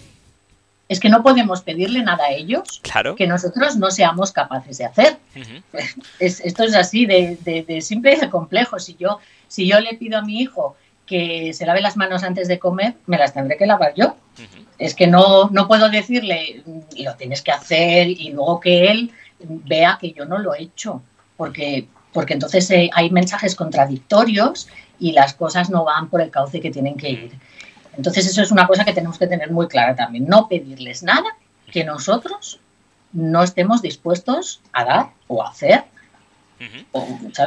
es 0.89 0.99
que 0.99 1.09
no 1.09 1.21
podemos 1.21 1.61
pedirle 1.61 2.01
nada 2.01 2.25
a 2.25 2.31
ellos 2.31 2.81
que 3.17 3.27
nosotros 3.27 3.75
no 3.75 3.91
seamos 3.91 4.31
capaces 4.31 4.77
de 4.77 4.85
hacer. 4.85 5.17
esto 6.19 6.63
es 6.63 6.75
así, 6.75 7.05
de, 7.05 7.79
simple 7.81 8.13
y 8.13 8.19
de 8.19 8.29
complejo. 8.29 8.79
Si 8.79 8.95
yo, 8.95 9.19
si 9.47 9.67
yo 9.67 9.79
le 9.79 9.95
pido 9.95 10.17
a 10.17 10.21
mi 10.21 10.39
hijo 10.39 10.75
que 11.07 11.53
se 11.53 11.65
lave 11.65 11.81
las 11.81 11.97
manos 11.97 12.23
antes 12.23 12.47
de 12.47 12.59
comer, 12.59 12.95
me 13.07 13.17
las 13.17 13.33
tendré 13.33 13.57
que 13.57 13.65
lavar 13.65 13.93
yo. 13.95 14.15
Es 14.77 14.93
que 14.93 15.07
no, 15.07 15.49
no 15.49 15.67
puedo 15.67 15.89
decirle, 15.89 16.61
lo 16.97 17.15
tienes 17.15 17.41
que 17.41 17.51
hacer 17.51 18.07
y 18.07 18.31
luego 18.31 18.59
que 18.59 18.91
él 18.91 19.11
vea 19.39 19.97
que 19.99 20.11
yo 20.11 20.25
no 20.25 20.37
lo 20.37 20.53
he 20.53 20.61
hecho, 20.61 21.01
porque, 21.35 21.87
porque 22.13 22.33
entonces 22.33 22.69
eh, 22.69 22.89
hay 22.93 23.09
mensajes 23.09 23.55
contradictorios 23.55 24.67
y 24.99 25.13
las 25.13 25.33
cosas 25.33 25.71
no 25.71 25.83
van 25.83 26.09
por 26.09 26.21
el 26.21 26.29
cauce 26.29 26.59
que 26.59 26.69
tienen 26.69 26.97
que 26.97 27.09
ir. 27.09 27.31
Entonces 27.95 28.27
eso 28.27 28.43
es 28.43 28.51
una 28.51 28.67
cosa 28.67 28.85
que 28.85 28.93
tenemos 28.93 29.17
que 29.17 29.25
tener 29.25 29.49
muy 29.51 29.67
clara 29.67 29.95
también, 29.95 30.27
no 30.27 30.47
pedirles 30.47 31.01
nada 31.01 31.35
que 31.71 31.83
nosotros 31.83 32.59
no 33.11 33.41
estemos 33.43 33.81
dispuestos 33.81 34.61
a 34.73 34.85
dar 34.85 35.09
o 35.27 35.43
a 35.43 35.49
hacer. 35.49 35.85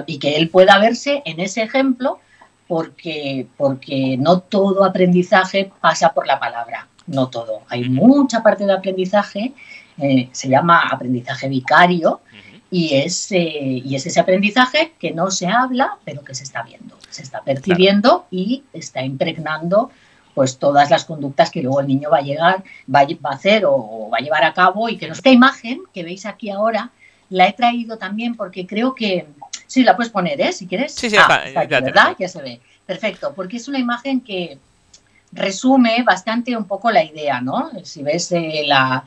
Y 0.06 0.18
que 0.18 0.36
él 0.36 0.50
pueda 0.50 0.78
verse 0.78 1.22
en 1.24 1.40
ese 1.40 1.62
ejemplo 1.62 2.20
porque, 2.70 3.48
porque 3.56 4.16
no 4.16 4.38
todo 4.38 4.84
aprendizaje 4.84 5.72
pasa 5.80 6.14
por 6.14 6.28
la 6.28 6.38
palabra, 6.38 6.86
no 7.08 7.26
todo. 7.26 7.62
Hay 7.68 7.88
mucha 7.88 8.44
parte 8.44 8.64
de 8.64 8.72
aprendizaje, 8.72 9.54
eh, 9.98 10.28
se 10.30 10.48
llama 10.48 10.82
aprendizaje 10.88 11.48
vicario, 11.48 12.20
y 12.70 12.94
es, 12.94 13.32
eh, 13.32 13.82
y 13.84 13.96
es 13.96 14.06
ese 14.06 14.20
aprendizaje 14.20 14.92
que 15.00 15.10
no 15.10 15.32
se 15.32 15.48
habla, 15.48 15.98
pero 16.04 16.22
que 16.22 16.32
se 16.32 16.44
está 16.44 16.62
viendo, 16.62 16.96
se 17.08 17.24
está 17.24 17.42
percibiendo 17.42 18.26
y 18.30 18.62
está 18.72 19.02
impregnando 19.02 19.90
pues 20.36 20.58
todas 20.58 20.90
las 20.90 21.04
conductas 21.04 21.50
que 21.50 21.62
luego 21.62 21.80
el 21.80 21.88
niño 21.88 22.08
va 22.08 22.18
a 22.18 22.22
llegar, 22.22 22.62
va 22.86 23.00
a, 23.00 23.34
hacer 23.34 23.64
o, 23.66 24.10
va 24.12 24.18
a 24.18 24.20
llevar 24.20 24.44
a 24.44 24.54
cabo 24.54 24.88
y 24.88 24.96
que 24.96 25.08
no. 25.08 25.14
Esta 25.14 25.30
imagen 25.30 25.80
que 25.92 26.04
veis 26.04 26.24
aquí 26.24 26.50
ahora 26.50 26.92
la 27.30 27.48
he 27.48 27.52
traído 27.52 27.98
también 27.98 28.36
porque 28.36 28.64
creo 28.64 28.94
que 28.94 29.26
sí 29.70 29.84
la 29.84 29.94
puedes 29.94 30.10
poner, 30.10 30.40
¿eh? 30.40 30.52
Si 30.52 30.66
quieres. 30.66 30.92
Sí, 30.94 31.08
sí, 31.08 31.16
ah, 31.16 31.44
¿verdad? 31.68 32.16
Ya 32.18 32.28
se 32.28 32.42
ve. 32.42 32.60
Perfecto, 32.84 33.32
porque 33.36 33.58
es 33.58 33.68
una 33.68 33.78
imagen 33.78 34.20
que 34.20 34.58
resume 35.30 36.02
bastante 36.02 36.56
un 36.56 36.64
poco 36.64 36.90
la 36.90 37.04
idea, 37.04 37.40
¿no? 37.40 37.70
Si 37.84 38.02
ves 38.02 38.32
eh, 38.32 38.64
la, 38.66 39.04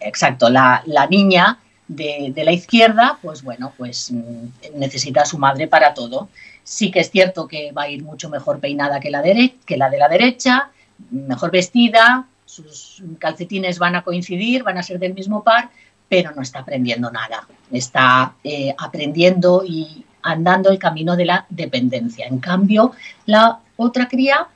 exacto, 0.00 0.50
la, 0.50 0.82
niña 1.08 1.60
de, 1.86 2.32
de, 2.34 2.44
la 2.44 2.50
izquierda, 2.50 3.16
pues 3.22 3.44
bueno, 3.44 3.72
pues 3.76 4.10
mm, 4.10 4.74
necesita 4.74 5.22
a 5.22 5.24
su 5.24 5.38
madre 5.38 5.68
para 5.68 5.94
todo. 5.94 6.28
Sí 6.64 6.90
que 6.90 6.98
es 6.98 7.10
cierto 7.12 7.46
que 7.46 7.70
va 7.70 7.82
a 7.82 7.88
ir 7.88 8.02
mucho 8.02 8.28
mejor 8.28 8.58
peinada 8.58 8.98
que 8.98 9.10
la, 9.10 9.22
que 9.22 9.76
la 9.76 9.88
de 9.88 9.98
la 9.98 10.08
derecha, 10.08 10.70
mejor 11.12 11.52
vestida, 11.52 12.26
sus 12.44 13.04
calcetines 13.20 13.78
van 13.78 13.94
a 13.94 14.02
coincidir, 14.02 14.64
van 14.64 14.78
a 14.78 14.82
ser 14.82 14.98
del 14.98 15.14
mismo 15.14 15.44
par, 15.44 15.70
pero 16.12 16.30
no 16.32 16.42
está 16.42 16.58
aprendiendo 16.58 17.10
nada. 17.10 17.48
Está 17.70 18.34
eh, 18.44 18.74
aprendiendo 18.76 19.64
y 19.66 20.04
andando 20.20 20.68
el 20.68 20.78
camino 20.78 21.16
de 21.16 21.24
la 21.24 21.46
dependencia. 21.48 22.26
En 22.26 22.38
cambio, 22.38 22.92
la 23.24 23.60
otra 23.78 24.08
cría, 24.08 24.46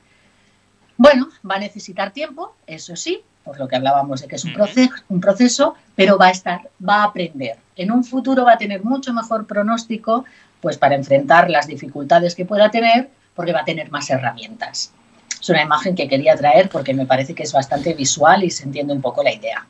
bueno, 0.97 1.29
va 1.49 1.55
a 1.55 1.59
necesitar 1.59 2.11
tiempo, 2.11 2.53
eso 2.67 2.95
sí, 2.95 3.21
por 3.43 3.57
lo 3.57 3.67
que 3.67 3.75
hablábamos 3.75 4.21
de 4.21 4.27
que 4.27 4.35
es 4.35 4.45
un, 4.45 4.53
proceso, 4.53 4.91
un 5.09 5.19
proceso, 5.19 5.73
pero 5.95 6.19
va 6.19 6.27
a 6.27 6.29
estar, 6.29 6.69
va 6.87 6.97
a 6.97 7.05
aprender. 7.05 7.57
En 7.75 7.91
un 7.91 8.03
futuro 8.03 8.45
va 8.45 8.53
a 8.53 8.57
tener 8.59 8.83
mucho 8.83 9.11
mejor 9.11 9.47
pronóstico 9.47 10.25
pues 10.61 10.77
para 10.77 10.93
enfrentar 10.93 11.49
las 11.49 11.65
dificultades 11.65 12.35
que 12.35 12.45
pueda 12.45 12.69
tener, 12.69 13.09
porque 13.33 13.51
va 13.51 13.61
a 13.61 13.65
tener 13.65 13.89
más 13.89 14.07
herramientas. 14.11 14.93
Es 15.41 15.49
una 15.49 15.63
imagen 15.63 15.95
que 15.95 16.07
quería 16.07 16.35
traer 16.35 16.69
porque 16.69 16.93
me 16.93 17.07
parece 17.07 17.33
que 17.33 17.41
es 17.41 17.51
bastante 17.51 17.95
visual 17.95 18.43
y 18.43 18.51
se 18.51 18.63
entiende 18.63 18.93
un 18.93 19.01
poco 19.01 19.23
la 19.23 19.33
idea. 19.33 19.65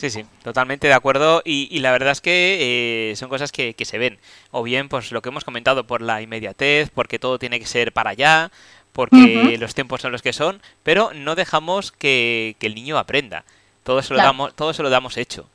Sí, 0.00 0.08
sí, 0.08 0.24
totalmente 0.42 0.86
de 0.86 0.94
acuerdo. 0.94 1.42
Y, 1.44 1.78
la 1.80 1.92
verdad 1.92 2.12
es 2.12 2.22
que 2.22 3.10
eh, 3.10 3.16
son 3.16 3.28
cosas 3.28 3.52
que, 3.52 3.74
se 3.84 3.98
ven. 3.98 4.18
O 4.50 4.62
bien, 4.62 4.88
pues 4.88 5.12
lo 5.12 5.20
que 5.20 5.28
hemos 5.28 5.44
comentado 5.44 5.86
por 5.86 6.00
la 6.00 6.22
inmediatez, 6.22 6.88
porque 6.88 7.18
todo 7.18 7.38
tiene 7.38 7.60
que 7.60 7.66
ser 7.66 7.92
para 7.92 8.08
allá, 8.08 8.50
porque 8.92 9.58
los 9.60 9.74
tiempos 9.74 10.00
son 10.00 10.10
los 10.10 10.22
que 10.22 10.32
son, 10.32 10.62
pero 10.82 11.12
no 11.12 11.34
dejamos 11.34 11.92
que, 11.92 12.56
el 12.60 12.74
niño 12.74 12.96
aprenda. 12.96 13.44
Todo 13.82 14.00
se 14.00 14.14
lo, 14.14 14.20
damos, 14.20 14.56
todo 14.56 14.72
se 14.72 14.82
lo 14.82 14.88
damos 14.88 15.18
hecho. 15.18 15.46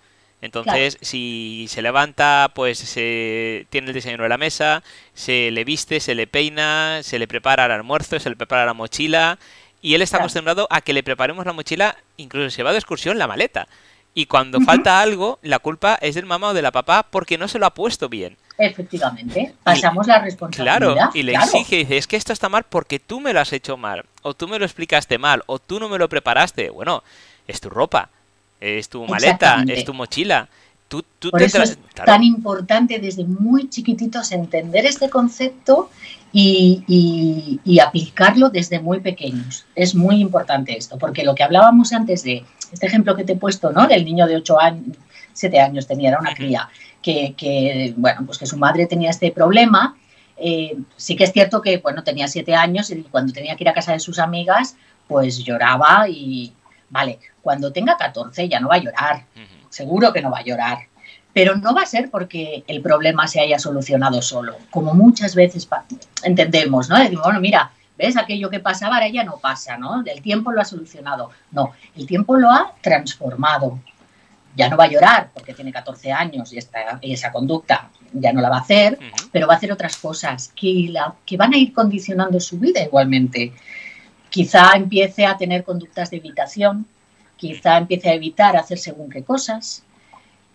Entonces, 0.42 1.00
si 1.02 1.66
se 1.68 1.82
levanta, 1.82 2.52
pues 2.54 2.78
se 2.78 3.66
tiene 3.72 3.88
el 3.88 3.94
desayuno 3.96 4.24
de 4.24 4.30
la 4.30 4.38
mesa, 4.38 4.84
se 5.16 5.50
le 5.50 5.64
viste, 5.64 6.00
se 6.00 6.14
le 6.14 6.28
peina, 6.28 7.00
se 7.02 7.18
le 7.18 7.28
prepara 7.28 7.66
el 7.66 7.72
almuerzo, 7.72 8.20
se 8.20 8.30
le 8.30 8.36
prepara 8.36 8.68
la 8.68 8.76
mochila, 8.76 9.40
y 9.82 9.96
él 9.96 10.04
está 10.04 10.18
acostumbrado 10.18 10.68
a 10.70 10.82
que 10.82 10.94
le 10.94 11.02
preparemos 11.02 11.48
la 11.48 11.54
mochila, 11.54 11.98
incluso 12.18 12.52
se 12.52 12.62
va 12.62 12.74
de 12.74 12.78
excursión 12.78 13.18
la 13.18 13.28
maleta. 13.28 13.68
Y 14.17 14.28
cuando 14.28 14.62
falta 14.62 15.01
algo, 15.01 15.39
la 15.41 15.60
culpa 15.60 15.95
es 16.01 16.15
del 16.15 16.25
mamá 16.25 16.47
o 16.47 16.54
de 16.54 16.62
la 16.62 16.71
papá 16.71 17.04
porque 17.04 17.38
no 17.38 17.49
se 17.49 17.60
lo 17.60 17.65
ha 17.65 17.73
puesto 17.73 18.08
bien. 18.08 18.38
Efectivamente, 18.58 19.54
pasamos 19.62 20.08
la 20.08 20.19
responsabilidad. 20.19 20.78
Claro, 20.78 21.12
y 21.13 21.23
le 21.23 21.34
exige, 21.34 21.80
dice, 21.80 21.97
es 21.97 22.08
que 22.08 22.15
esto 22.15 22.32
está 22.32 22.47
mal 22.47 22.63
porque 22.63 22.99
tú 22.99 23.19
me 23.19 23.34
lo 23.34 23.41
has 23.41 23.51
hecho 23.51 23.75
mal, 23.75 24.06
o 24.21 24.34
tú 24.34 24.47
me 24.47 24.58
lo 24.58 24.63
explicaste 24.63 25.17
mal, 25.17 25.43
o 25.47 25.60
tú 25.60 25.82
no 25.82 25.89
me 25.89 25.97
lo 25.97 26.08
preparaste. 26.08 26.69
Bueno, 26.69 27.04
es 27.45 27.60
tu 27.60 27.69
ropa, 27.69 28.10
es 28.62 28.88
tu 28.88 29.06
maleta, 29.06 29.65
es 29.67 29.84
tu 29.84 29.93
mochila. 29.93 30.47
Tú, 30.88 31.04
Por 31.32 31.41
eso 31.41 31.62
es 31.63 31.78
tan 31.93 32.23
importante 32.23 32.99
desde 32.99 33.25
muy 33.25 33.69
chiquititos 33.69 34.32
entender 34.32 34.86
este 34.86 35.10
concepto 35.10 35.89
y, 36.32 36.84
y, 37.65 37.80
aplicarlo 37.80 38.49
desde 38.49 38.80
muy 38.80 38.99
pequeños. 38.99 39.65
Es 39.75 39.95
muy 39.95 40.21
importante 40.21 40.78
esto, 40.78 40.97
porque 40.97 41.23
lo 41.23 41.34
que 41.34 41.43
hablábamos 41.43 41.91
antes 41.91 42.23
de 42.23 42.45
este 42.71 42.88
ejemplo 42.88 43.15
que 43.15 43.23
te 43.23 43.34
he 43.34 43.38
puesto, 43.38 43.71
¿no? 43.71 43.88
Del 43.88 44.06
niño 44.06 44.28
de 44.28 44.38
8 44.38 44.60
años, 44.60 44.97
7 45.34 45.60
años 45.60 45.88
tenía, 45.88 46.10
era 46.10 46.19
una 46.19 46.34
cría, 46.34 46.69
que, 47.01 47.34
que, 47.38 47.93
bueno, 47.97 48.25
pues 48.25 48.38
que 48.38 48.45
su 48.45 48.58
madre 48.58 48.88
tenía 48.88 49.10
este 49.10 49.32
problema. 49.32 49.97
Eh, 50.38 50.78
sí 50.97 51.15
que 51.15 51.23
es 51.23 51.32
cierto 51.32 51.62
que, 51.62 51.78
bueno, 51.78 52.04
tenía 52.04 52.28
7 52.28 52.56
años 52.56 52.89
y 52.91 53.04
cuando 53.04 53.34
tenía 53.34 53.56
que 53.56 53.63
ir 53.63 53.69
a 53.69 53.73
casa 53.73 53.93
de 53.93 53.99
sus 53.99 54.19
amigas, 54.19 54.75
pues 55.08 55.38
lloraba 55.38 56.10
y, 56.10 56.54
Vale, 56.89 57.19
cuando 57.41 57.71
tenga 57.71 57.97
14 57.97 58.47
ya 58.47 58.60
no 58.60 58.69
va 58.69 58.75
a 58.75 58.80
llorar, 58.80 59.25
seguro 59.69 60.13
que 60.13 60.21
no 60.21 60.32
va 60.32 60.39
a 60.39 60.43
llorar, 60.43 60.78
pero 61.34 61.56
no 61.56 61.73
va 61.73 61.82
a 61.82 61.86
ser 61.86 62.10
porque 62.10 62.63
el 62.67 62.82
problema 62.82 63.28
se 63.28 63.41
haya 63.41 63.60
solucionado 63.60 64.21
solo, 64.21 64.56
como 64.69 64.93
muchas 64.93 65.36
veces 65.36 65.67
entendemos, 66.23 66.89
¿no? 66.89 66.97
Decimos, 66.97 67.25
bueno, 67.25 67.41
mira, 67.41 67.71
¿ves? 67.98 68.18
Aquello 68.18 68.50
que 68.50 68.60
pasaba 68.60 68.96
ahora 68.96 69.08
ya 69.08 69.24
no 69.24 69.38
pasa, 69.38 69.78
¿no? 69.78 70.04
El 70.06 70.22
tiempo 70.22 70.52
lo 70.52 70.62
ha 70.62 70.66
solucionado. 70.66 71.32
No, 71.52 71.74
el 71.96 72.06
tiempo 72.06 72.38
lo 72.38 72.52
ha 72.52 72.74
transformado. 72.82 73.80
Ya 74.56 74.70
no 74.70 74.78
va 74.78 74.86
a 74.86 74.90
llorar 74.90 75.30
porque 75.34 75.54
tiene 75.54 75.72
14 75.72 76.12
años 76.14 76.54
y, 76.54 76.60
y 77.02 77.14
esa 77.14 77.32
conducta 77.32 77.90
ya 78.14 78.32
no 78.32 78.42
la 78.42 78.50
va 78.50 78.58
a 78.58 78.62
hacer, 78.62 78.98
pero 79.32 79.48
va 79.48 79.54
a 79.54 79.58
hacer 79.58 79.72
otras 79.72 79.98
cosas 79.98 80.52
que, 80.56 80.88
la, 80.90 81.14
que 81.26 81.38
van 81.38 81.54
a 81.54 81.58
ir 81.58 81.74
condicionando 81.74 82.40
su 82.40 82.58
vida 82.58 82.82
igualmente. 82.82 83.54
Quizá 84.30 84.72
empiece 84.76 85.26
a 85.26 85.38
tener 85.38 85.64
conductas 85.64 86.10
de 86.10 86.18
evitación, 86.18 86.88
quizá 87.36 87.78
empiece 87.78 88.10
a 88.10 88.14
evitar 88.14 88.56
hacer 88.56 88.78
según 88.78 89.10
qué 89.10 89.24
cosas, 89.24 89.84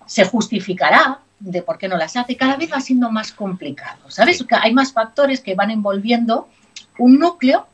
se 0.07 0.25
justificará 0.25 1.21
de 1.39 1.63
por 1.63 1.79
qué 1.79 1.89
no 1.89 1.97
las 1.97 2.17
hace, 2.17 2.37
cada 2.37 2.57
vez 2.57 2.73
va 2.73 2.81
siendo 2.81 3.11
más 3.11 3.33
complicado, 3.33 4.11
¿sabes? 4.11 4.45
Hay 4.61 4.75
más 4.75 4.93
factores 4.93 5.41
que 5.41 5.55
van 5.55 5.71
envolviendo 5.71 6.49
un 7.01 7.19
núcleo 7.19 7.67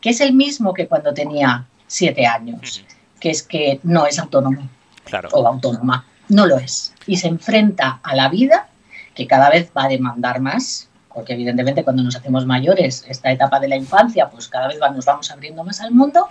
que 0.00 0.10
es 0.10 0.20
el 0.20 0.32
mismo 0.32 0.74
que 0.74 0.88
cuando 0.88 1.12
tenía 1.12 1.66
siete 1.86 2.26
años, 2.26 2.84
que 3.18 3.30
es 3.30 3.42
que 3.42 3.80
no 3.82 4.06
es 4.06 4.18
autónomo 4.18 4.68
o 5.32 5.46
autónoma, 5.46 6.06
no 6.28 6.46
lo 6.46 6.58
es. 6.58 6.94
Y 7.06 7.16
se 7.16 7.28
enfrenta 7.28 8.00
a 8.02 8.14
la 8.14 8.28
vida 8.28 8.68
que 9.14 9.26
cada 9.26 9.50
vez 9.50 9.70
va 9.76 9.84
a 9.84 9.88
demandar 9.88 10.40
más, 10.40 10.88
porque 11.12 11.34
evidentemente 11.34 11.84
cuando 11.84 12.02
nos 12.02 12.16
hacemos 12.16 12.46
mayores, 12.46 13.04
esta 13.08 13.30
etapa 13.30 13.60
de 13.60 13.68
la 13.68 13.76
infancia, 13.76 14.28
pues 14.30 14.48
cada 14.48 14.68
vez 14.68 14.78
nos 14.78 15.04
vamos 15.04 15.30
abriendo 15.30 15.64
más 15.64 15.80
al 15.80 15.90
mundo 15.90 16.28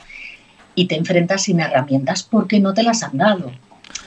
y 0.76 0.88
te 0.88 0.96
enfrentas 0.96 1.44
sin 1.44 1.60
herramientas 1.60 2.24
porque 2.24 2.60
no 2.60 2.74
te 2.74 2.84
las 2.84 3.04
han 3.04 3.18
dado. 3.18 3.52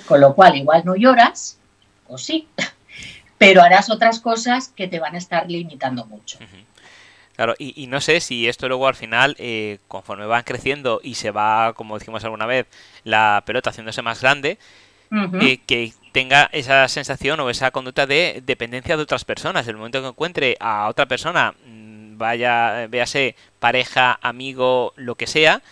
Con 0.07 0.21
lo 0.21 0.35
cual, 0.35 0.57
igual 0.57 0.83
no 0.85 0.97
lloras, 0.97 1.59
o 2.09 2.19
sí, 2.19 2.49
pero 3.39 3.63
harás 3.63 3.91
otras 3.91 4.21
cosas 4.21 4.69
que 4.69 4.89
te 4.89 4.99
van 4.99 5.15
a 5.15 5.19
estar 5.19 5.49
limitando 5.51 6.07
mucho. 6.07 6.39
Claro, 7.37 7.55
y, 7.59 7.87
no 7.87 8.01
sé 8.01 8.21
si 8.21 8.47
esto 8.47 8.69
luego 8.69 8.87
al 8.87 8.95
final, 8.95 9.37
eh, 9.39 9.79
conforme 9.89 10.27
van 10.27 10.43
creciendo 10.43 11.01
y 11.03 11.15
se 11.15 11.31
va, 11.31 11.73
como 11.73 11.99
dijimos 11.99 12.23
alguna 12.25 12.45
vez, 12.45 12.67
la 13.05 13.43
pelota 13.47 13.71
haciéndose 13.71 14.03
más 14.03 14.21
grande, 14.21 14.59
eh, 15.41 15.59
que 15.67 15.93
tenga 16.13 16.49
esa 16.53 16.89
sensación 16.89 17.41
o 17.41 17.51
esa 17.51 17.71
conducta 17.71 18.07
de 18.07 18.43
dependencia 18.45 18.97
de 18.97 19.03
otras 19.03 19.25
personas. 19.25 19.67
El 19.67 19.77
momento 19.77 20.01
que 20.01 20.09
encuentre 20.09 20.57
a 20.61 20.89
otra 20.89 21.07
persona, 21.07 21.55
mm, 21.67 22.19
vaya, 22.19 22.87
véase 22.89 23.35
pareja, 23.59 24.19
amigo, 24.23 24.93
lo 24.97 25.15
que 25.15 25.27
sea, 25.27 25.63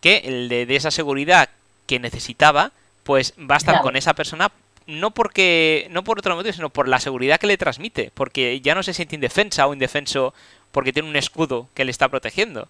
que 0.00 0.46
le 0.48 0.66
dé 0.66 0.76
esa 0.76 0.90
seguridad 0.90 1.48
que 1.86 1.98
necesitaba, 1.98 2.72
pues 3.02 3.34
va 3.38 3.56
a 3.56 3.58
estar 3.58 3.80
con 3.80 3.96
esa 3.96 4.14
persona 4.14 4.50
no 4.88 5.10
porque 5.10 5.86
no 5.90 6.02
por 6.02 6.18
otro 6.18 6.34
motivo, 6.34 6.52
sino 6.52 6.70
por 6.70 6.88
la 6.88 6.98
seguridad 6.98 7.38
que 7.38 7.46
le 7.46 7.58
transmite, 7.58 8.10
porque 8.14 8.60
ya 8.62 8.74
no 8.74 8.82
se 8.82 8.94
siente 8.94 9.14
indefensa 9.14 9.66
o 9.66 9.74
indefenso 9.74 10.34
porque 10.72 10.92
tiene 10.92 11.08
un 11.08 11.16
escudo 11.16 11.68
que 11.74 11.84
le 11.84 11.90
está 11.90 12.08
protegiendo. 12.08 12.68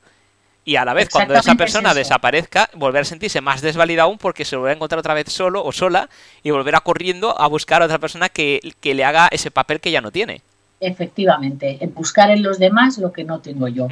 Y 0.64 0.76
a 0.76 0.84
la 0.84 0.92
vez, 0.92 1.08
cuando 1.08 1.34
esa 1.34 1.54
persona 1.54 1.94
desaparezca, 1.94 2.68
volver 2.74 3.00
a 3.02 3.04
sentirse 3.04 3.40
más 3.40 3.62
desvalida 3.62 4.02
aún 4.02 4.18
porque 4.18 4.44
se 4.44 4.54
vuelve 4.56 4.72
a 4.72 4.74
encontrar 4.74 4.98
otra 4.98 5.14
vez 5.14 5.32
solo 5.32 5.64
o 5.64 5.72
sola 5.72 6.10
y 6.42 6.50
volverá 6.50 6.80
corriendo 6.80 7.40
a 7.40 7.46
buscar 7.46 7.80
a 7.80 7.86
otra 7.86 7.98
persona 7.98 8.28
que, 8.28 8.60
le 8.82 9.04
haga 9.04 9.28
ese 9.30 9.50
papel 9.50 9.80
que 9.80 9.90
ya 9.90 10.02
no 10.02 10.10
tiene. 10.10 10.42
Efectivamente, 10.80 11.78
buscar 11.94 12.30
en 12.30 12.42
los 12.42 12.58
demás 12.58 12.98
lo 12.98 13.12
que 13.12 13.24
no 13.24 13.40
tengo 13.40 13.66
yo. 13.68 13.88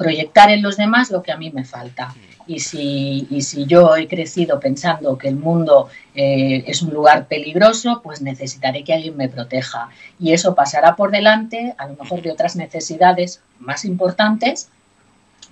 Proyectar 0.00 0.50
en 0.50 0.62
los 0.62 0.78
demás 0.78 1.10
lo 1.10 1.22
que 1.22 1.30
a 1.30 1.36
mí 1.36 1.50
me 1.50 1.64
falta. 1.64 2.14
Y 2.46 2.60
si, 2.60 3.26
y 3.28 3.42
si 3.42 3.66
yo 3.66 3.96
he 3.96 4.08
crecido 4.08 4.58
pensando 4.58 5.18
que 5.18 5.28
el 5.28 5.36
mundo 5.36 5.90
eh, 6.14 6.64
es 6.66 6.80
un 6.80 6.94
lugar 6.94 7.28
peligroso, 7.28 8.00
pues 8.02 8.22
necesitaré 8.22 8.82
que 8.82 8.94
alguien 8.94 9.14
me 9.18 9.28
proteja. 9.28 9.90
Y 10.18 10.32
eso 10.32 10.54
pasará 10.54 10.96
por 10.96 11.10
delante, 11.10 11.74
a 11.76 11.86
lo 11.86 11.96
mejor 11.96 12.22
de 12.22 12.32
otras 12.32 12.56
necesidades 12.56 13.42
más 13.58 13.84
importantes, 13.84 14.70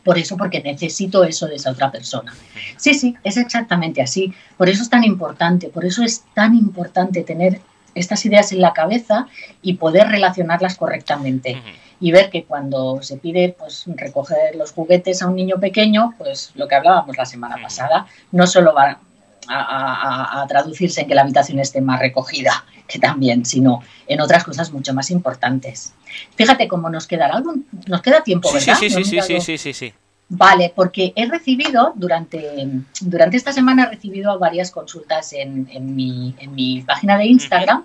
por 0.02 0.16
eso, 0.16 0.38
porque 0.38 0.62
necesito 0.62 1.24
eso 1.24 1.46
de 1.46 1.56
esa 1.56 1.72
otra 1.72 1.92
persona. 1.92 2.34
Sí, 2.78 2.94
sí, 2.94 3.14
es 3.24 3.36
exactamente 3.36 4.00
así. 4.00 4.32
Por 4.56 4.70
eso 4.70 4.82
es 4.82 4.88
tan 4.88 5.04
importante, 5.04 5.68
por 5.68 5.84
eso 5.84 6.02
es 6.02 6.24
tan 6.34 6.54
importante 6.54 7.22
tener 7.22 7.60
estas 8.00 8.24
ideas 8.24 8.52
en 8.52 8.60
la 8.60 8.72
cabeza 8.72 9.26
y 9.62 9.74
poder 9.74 10.08
relacionarlas 10.08 10.76
correctamente 10.76 11.60
y 12.00 12.12
ver 12.12 12.30
que 12.30 12.44
cuando 12.44 13.02
se 13.02 13.16
pide 13.16 13.54
pues 13.58 13.84
recoger 13.86 14.54
los 14.56 14.72
juguetes 14.72 15.22
a 15.22 15.26
un 15.26 15.36
niño 15.36 15.56
pequeño, 15.60 16.14
pues 16.18 16.52
lo 16.54 16.68
que 16.68 16.76
hablábamos 16.76 17.16
la 17.16 17.26
semana 17.26 17.56
pasada, 17.60 18.06
no 18.32 18.46
solo 18.46 18.72
va 18.74 19.00
a, 19.48 20.44
traducirse 20.48 21.02
en 21.02 21.08
que 21.08 21.14
la 21.14 21.22
habitación 21.22 21.58
esté 21.58 21.80
más 21.80 22.00
recogida, 22.00 22.64
que 22.86 22.98
también, 22.98 23.44
sino 23.44 23.82
en 24.06 24.20
otras 24.20 24.44
cosas 24.44 24.72
mucho 24.72 24.94
más 24.94 25.10
importantes. 25.10 25.94
Fíjate 26.36 26.68
cómo 26.68 26.90
nos 26.90 27.06
queda 27.06 27.26
algo, 27.26 27.54
nos 27.86 28.02
queda 28.02 28.22
tiempo, 28.22 28.52
¿verdad? 28.52 28.76
Sí, 28.78 28.90
sí, 28.90 29.04
sí, 29.04 29.20
sí, 29.20 29.40
sí, 29.40 29.58
sí, 29.58 29.72
sí. 29.72 29.92
Vale, 30.30 30.72
porque 30.76 31.12
he 31.16 31.26
recibido, 31.26 31.94
durante, 31.96 32.68
durante 33.00 33.36
esta 33.38 33.52
semana 33.52 33.84
he 33.84 33.94
recibido 33.94 34.38
varias 34.38 34.70
consultas 34.70 35.32
en, 35.32 35.68
en, 35.72 35.96
mi, 35.96 36.34
en 36.38 36.54
mi, 36.54 36.82
página 36.82 37.16
de 37.16 37.26
Instagram. 37.26 37.84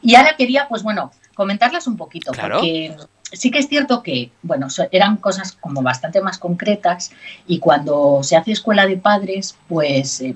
Y 0.00 0.14
ahora 0.14 0.34
quería, 0.36 0.68
pues 0.68 0.82
bueno, 0.82 1.12
comentarlas 1.34 1.86
un 1.86 1.98
poquito, 1.98 2.32
porque 2.32 2.96
sí 3.32 3.50
que 3.50 3.58
es 3.58 3.68
cierto 3.68 4.02
que, 4.02 4.32
bueno, 4.42 4.68
eran 4.90 5.18
cosas 5.18 5.52
como 5.52 5.82
bastante 5.82 6.22
más 6.22 6.38
concretas 6.38 7.12
y 7.46 7.58
cuando 7.58 8.20
se 8.22 8.36
hace 8.36 8.52
escuela 8.52 8.86
de 8.86 8.96
padres, 8.96 9.56
pues 9.68 10.22
eh, 10.22 10.34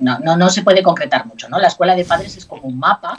no, 0.00 0.18
no, 0.18 0.36
no, 0.36 0.50
se 0.50 0.62
puede 0.62 0.82
concretar 0.82 1.26
mucho, 1.26 1.48
¿no? 1.48 1.58
La 1.58 1.68
escuela 1.68 1.96
de 1.96 2.04
padres 2.04 2.36
es 2.36 2.44
como 2.44 2.62
un 2.62 2.78
mapa 2.78 3.18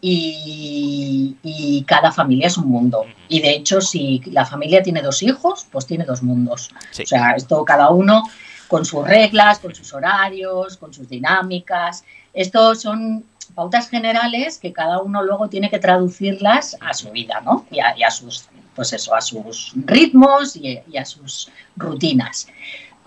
y, 0.00 1.84
cada 1.86 2.12
familia 2.12 2.48
es 2.48 2.58
un 2.58 2.68
mundo. 2.68 3.04
Y 3.28 3.40
de 3.40 3.50
hecho, 3.50 3.80
si 3.80 4.20
la 4.26 4.44
familia 4.44 4.82
tiene 4.82 5.02
dos 5.02 5.22
hijos, 5.22 5.66
pues 5.70 5.86
tiene 5.86 6.04
dos 6.04 6.22
mundos. 6.22 6.70
O 6.90 7.06
sea, 7.06 7.32
esto 7.32 7.64
cada 7.64 7.90
uno 7.90 8.22
con 8.68 8.84
sus 8.84 9.06
reglas, 9.06 9.58
con 9.58 9.74
sus 9.74 9.92
horarios, 9.94 10.76
con 10.76 10.92
sus 10.92 11.08
dinámicas. 11.08 12.04
Esto 12.34 12.74
son 12.74 13.24
pautas 13.54 13.88
generales 13.88 14.58
que 14.58 14.72
cada 14.72 15.00
uno 15.00 15.22
luego 15.22 15.48
tiene 15.48 15.70
que 15.70 15.78
traducirlas 15.78 16.76
a 16.80 16.92
su 16.94 17.10
vida, 17.10 17.40
¿no? 17.44 17.64
Y 17.70 17.80
a, 17.80 18.10
sus, 18.10 18.46
pues 18.74 18.92
eso, 18.92 19.14
a 19.14 19.20
sus 19.20 19.72
ritmos 19.86 20.56
y, 20.56 20.82
a 20.98 21.04
sus 21.04 21.50
rutinas. 21.76 22.48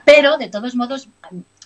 Pero, 0.06 0.38
de 0.38 0.48
todos 0.48 0.76
modos, 0.76 1.10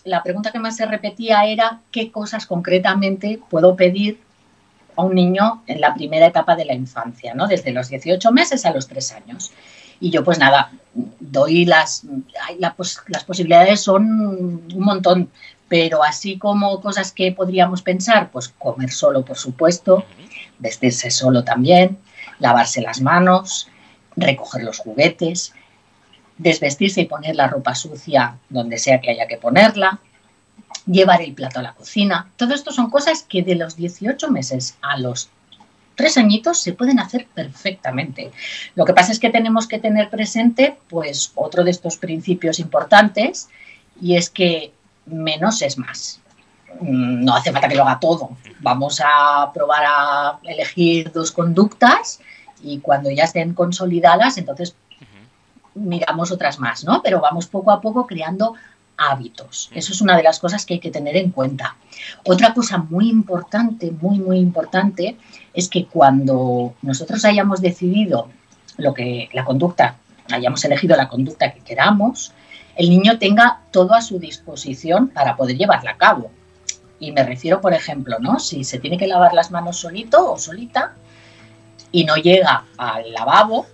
la 0.03 0.23
pregunta 0.23 0.51
que 0.51 0.59
más 0.59 0.75
se 0.75 0.85
repetía 0.85 1.45
era 1.45 1.81
qué 1.91 2.11
cosas 2.11 2.45
concretamente 2.45 3.39
puedo 3.49 3.75
pedir 3.75 4.19
a 4.95 5.03
un 5.03 5.15
niño 5.15 5.63
en 5.67 5.81
la 5.81 5.93
primera 5.93 6.27
etapa 6.27 6.55
de 6.55 6.65
la 6.65 6.73
infancia, 6.73 7.33
¿no? 7.33 7.47
Desde 7.47 7.71
los 7.71 7.89
18 7.89 8.31
meses 8.31 8.65
a 8.65 8.71
los 8.71 8.87
3 8.87 9.11
años. 9.13 9.51
Y 9.99 10.09
yo, 10.09 10.23
pues 10.23 10.37
nada, 10.39 10.71
doy 11.19 11.65
las, 11.65 12.03
las 13.07 13.23
posibilidades 13.23 13.81
son 13.81 14.03
un 14.73 14.79
montón, 14.79 15.29
pero 15.67 16.03
así 16.03 16.37
como 16.37 16.81
cosas 16.81 17.11
que 17.11 17.31
podríamos 17.31 17.81
pensar, 17.81 18.29
pues 18.31 18.49
comer 18.49 18.91
solo, 18.91 19.23
por 19.23 19.37
supuesto, 19.37 20.03
vestirse 20.59 21.09
solo 21.09 21.43
también, 21.43 21.97
lavarse 22.39 22.81
las 22.81 23.01
manos, 23.01 23.69
recoger 24.15 24.63
los 24.63 24.79
juguetes, 24.79 25.53
desvestirse 26.37 27.01
y 27.01 27.05
poner 27.05 27.35
la 27.35 27.47
ropa 27.47 27.75
sucia 27.75 28.37
donde 28.49 28.77
sea 28.77 28.99
que 28.99 29.11
haya 29.11 29.27
que 29.27 29.37
ponerla, 29.37 29.99
llevar 30.85 31.21
el 31.21 31.33
plato 31.33 31.59
a 31.59 31.63
la 31.63 31.73
cocina. 31.73 32.29
Todo 32.35 32.53
esto 32.53 32.71
son 32.71 32.89
cosas 32.89 33.23
que 33.23 33.43
de 33.43 33.55
los 33.55 33.75
18 33.75 34.29
meses 34.29 34.77
a 34.81 34.97
los 34.97 35.29
tres 35.95 36.17
añitos 36.17 36.59
se 36.59 36.73
pueden 36.73 36.99
hacer 36.99 37.27
perfectamente. 37.33 38.31
Lo 38.75 38.85
que 38.85 38.93
pasa 38.93 39.11
es 39.11 39.19
que 39.19 39.29
tenemos 39.29 39.67
que 39.67 39.79
tener 39.79 40.09
presente 40.09 40.77
pues 40.89 41.31
otro 41.35 41.63
de 41.63 41.71
estos 41.71 41.97
principios 41.97 42.59
importantes 42.59 43.49
y 44.01 44.15
es 44.15 44.29
que 44.29 44.73
menos 45.05 45.61
es 45.61 45.77
más. 45.77 46.19
Mm, 46.79 47.23
no 47.23 47.35
hace 47.35 47.51
falta 47.51 47.67
que 47.67 47.75
lo 47.75 47.83
haga 47.83 47.99
todo. 47.99 48.31
Vamos 48.59 49.01
a 49.03 49.51
probar 49.53 49.83
a 49.85 50.39
elegir 50.43 51.11
dos 51.11 51.31
conductas 51.31 52.19
y 52.61 52.79
cuando 52.79 53.11
ya 53.11 53.25
estén 53.25 53.53
consolidadas, 53.53 54.37
entonces 54.37 54.75
miramos 55.75 56.31
otras 56.31 56.59
más, 56.59 56.83
¿no? 56.83 57.01
Pero 57.01 57.19
vamos 57.19 57.47
poco 57.47 57.71
a 57.71 57.81
poco 57.81 58.05
creando 58.05 58.55
hábitos. 59.11 59.69
Eso 59.73 59.93
es 59.93 60.01
una 60.01 60.17
de 60.17 60.23
las 60.23 60.39
cosas 60.39 60.65
que 60.65 60.75
hay 60.75 60.79
que 60.79 60.91
tener 60.91 61.17
en 61.17 61.31
cuenta. 61.31 61.75
Otra 62.25 62.53
cosa 62.53 62.77
muy 62.77 63.09
importante, 63.09 63.91
muy, 63.91 64.19
muy 64.19 64.37
importante, 64.37 65.17
es 65.53 65.67
que 65.69 65.85
cuando 65.85 66.73
nosotros 66.81 67.23
hayamos 67.25 67.61
decidido 67.61 68.29
lo 68.77 68.93
que 68.93 69.29
la 69.33 69.43
conducta, 69.43 69.97
hayamos 70.31 70.63
elegido 70.65 70.95
la 70.95 71.07
conducta 71.07 71.51
que 71.51 71.61
queramos, 71.61 72.33
el 72.75 72.89
niño 72.89 73.19
tenga 73.19 73.61
todo 73.71 73.93
a 73.93 74.01
su 74.01 74.19
disposición 74.19 75.09
para 75.09 75.35
poder 75.35 75.57
llevarla 75.57 75.91
a 75.91 75.97
cabo. 75.97 76.31
Y 76.99 77.11
me 77.11 77.23
refiero, 77.23 77.61
por 77.61 77.73
ejemplo, 77.73 78.17
¿no? 78.19 78.39
Si 78.39 78.63
se 78.63 78.79
tiene 78.79 78.97
que 78.97 79.07
lavar 79.07 79.33
las 79.33 79.51
manos 79.51 79.77
solito 79.77 80.31
o 80.31 80.39
solita 80.39 80.93
y 81.91 82.05
no 82.05 82.15
llega 82.15 82.65
al 82.77 83.11
lavabo, 83.11 83.67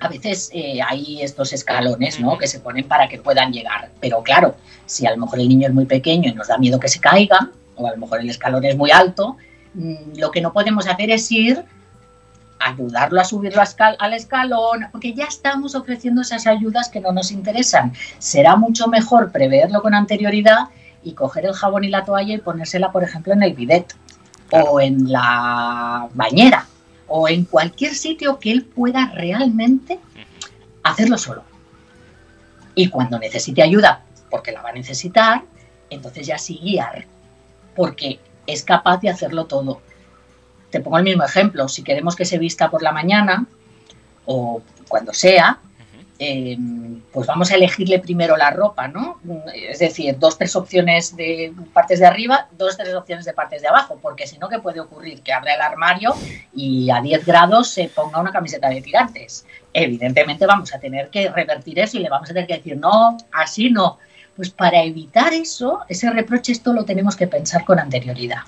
a 0.00 0.08
veces 0.08 0.50
eh, 0.52 0.80
hay 0.86 1.22
estos 1.22 1.52
escalones 1.52 2.20
¿no? 2.20 2.38
que 2.38 2.46
se 2.46 2.60
ponen 2.60 2.86
para 2.86 3.08
que 3.08 3.18
puedan 3.18 3.52
llegar. 3.52 3.90
Pero 4.00 4.22
claro, 4.22 4.54
si 4.86 5.06
a 5.06 5.10
lo 5.10 5.18
mejor 5.18 5.40
el 5.40 5.48
niño 5.48 5.68
es 5.68 5.74
muy 5.74 5.86
pequeño 5.86 6.30
y 6.30 6.34
nos 6.34 6.48
da 6.48 6.58
miedo 6.58 6.78
que 6.78 6.88
se 6.88 7.00
caiga, 7.00 7.50
o 7.76 7.86
a 7.86 7.92
lo 7.92 7.96
mejor 7.96 8.20
el 8.20 8.30
escalón 8.30 8.64
es 8.64 8.76
muy 8.76 8.90
alto, 8.90 9.36
mm, 9.74 10.18
lo 10.18 10.30
que 10.30 10.40
no 10.40 10.52
podemos 10.52 10.86
hacer 10.86 11.10
es 11.10 11.30
ir 11.30 11.64
ayudarlo 12.60 13.20
a 13.20 13.24
subirlo 13.24 13.62
al 13.78 14.14
escalón, 14.14 14.88
porque 14.90 15.12
ya 15.12 15.24
estamos 15.24 15.76
ofreciendo 15.76 16.22
esas 16.22 16.44
ayudas 16.46 16.88
que 16.88 17.00
no 17.00 17.12
nos 17.12 17.30
interesan. 17.30 17.92
Será 18.18 18.56
mucho 18.56 18.88
mejor 18.88 19.30
preverlo 19.30 19.80
con 19.80 19.94
anterioridad 19.94 20.68
y 21.04 21.12
coger 21.12 21.46
el 21.46 21.52
jabón 21.52 21.84
y 21.84 21.88
la 21.88 22.04
toalla 22.04 22.34
y 22.34 22.38
ponérsela, 22.38 22.90
por 22.90 23.04
ejemplo, 23.04 23.32
en 23.32 23.44
el 23.44 23.54
bidet 23.54 23.94
o 24.50 24.80
en 24.80 25.12
la 25.12 26.08
bañera 26.14 26.66
o 27.08 27.28
en 27.28 27.44
cualquier 27.44 27.94
sitio 27.94 28.38
que 28.38 28.52
él 28.52 28.64
pueda 28.64 29.10
realmente 29.14 29.98
hacerlo 30.82 31.18
solo. 31.18 31.42
Y 32.74 32.88
cuando 32.88 33.18
necesite 33.18 33.62
ayuda, 33.62 34.04
porque 34.30 34.52
la 34.52 34.62
va 34.62 34.70
a 34.70 34.74
necesitar, 34.74 35.42
entonces 35.90 36.26
ya 36.26 36.38
sí 36.38 36.60
guiar, 36.62 37.06
porque 37.74 38.20
es 38.46 38.62
capaz 38.62 38.98
de 38.98 39.10
hacerlo 39.10 39.46
todo. 39.46 39.80
Te 40.70 40.80
pongo 40.80 40.98
el 40.98 41.04
mismo 41.04 41.24
ejemplo, 41.24 41.68
si 41.68 41.82
queremos 41.82 42.14
que 42.14 42.24
se 42.24 42.38
vista 42.38 42.70
por 42.70 42.82
la 42.82 42.92
mañana 42.92 43.46
o 44.26 44.62
cuando 44.86 45.12
sea, 45.12 45.58
em, 46.18 47.00
pues 47.12 47.26
vamos 47.26 47.50
a 47.50 47.54
elegirle 47.54 47.98
primero 47.98 48.36
la 48.36 48.50
ropa, 48.50 48.88
¿no? 48.88 49.20
Es 49.54 49.78
decir, 49.78 50.18
dos, 50.18 50.36
tres 50.36 50.56
opciones 50.56 51.16
de 51.16 51.52
partes 51.72 52.00
de 52.00 52.06
arriba, 52.06 52.48
dos, 52.56 52.76
tres 52.76 52.94
opciones 52.94 53.24
de 53.24 53.32
partes 53.32 53.62
de 53.62 53.68
abajo, 53.68 53.98
porque 54.02 54.26
si 54.26 54.38
no, 54.38 54.48
¿qué 54.48 54.58
puede 54.58 54.80
ocurrir? 54.80 55.22
Que 55.22 55.32
abra 55.32 55.54
el 55.54 55.60
armario 55.60 56.14
y 56.54 56.90
a 56.90 57.00
10 57.00 57.24
grados 57.24 57.70
se 57.70 57.88
ponga 57.88 58.20
una 58.20 58.32
camiseta 58.32 58.68
de 58.68 58.80
tirantes. 58.80 59.46
Evidentemente 59.72 60.46
vamos 60.46 60.74
a 60.74 60.80
tener 60.80 61.08
que 61.08 61.28
revertir 61.28 61.78
eso 61.78 61.96
y 61.96 62.00
le 62.00 62.08
vamos 62.08 62.30
a 62.30 62.34
tener 62.34 62.48
que 62.48 62.56
decir, 62.56 62.76
no, 62.76 63.16
así 63.32 63.70
no. 63.70 63.98
Pues 64.36 64.50
para 64.50 64.82
evitar 64.82 65.32
eso, 65.32 65.80
ese 65.88 66.10
reproche, 66.10 66.52
esto 66.52 66.72
lo 66.72 66.84
tenemos 66.84 67.16
que 67.16 67.26
pensar 67.26 67.64
con 67.64 67.78
anterioridad. 67.78 68.42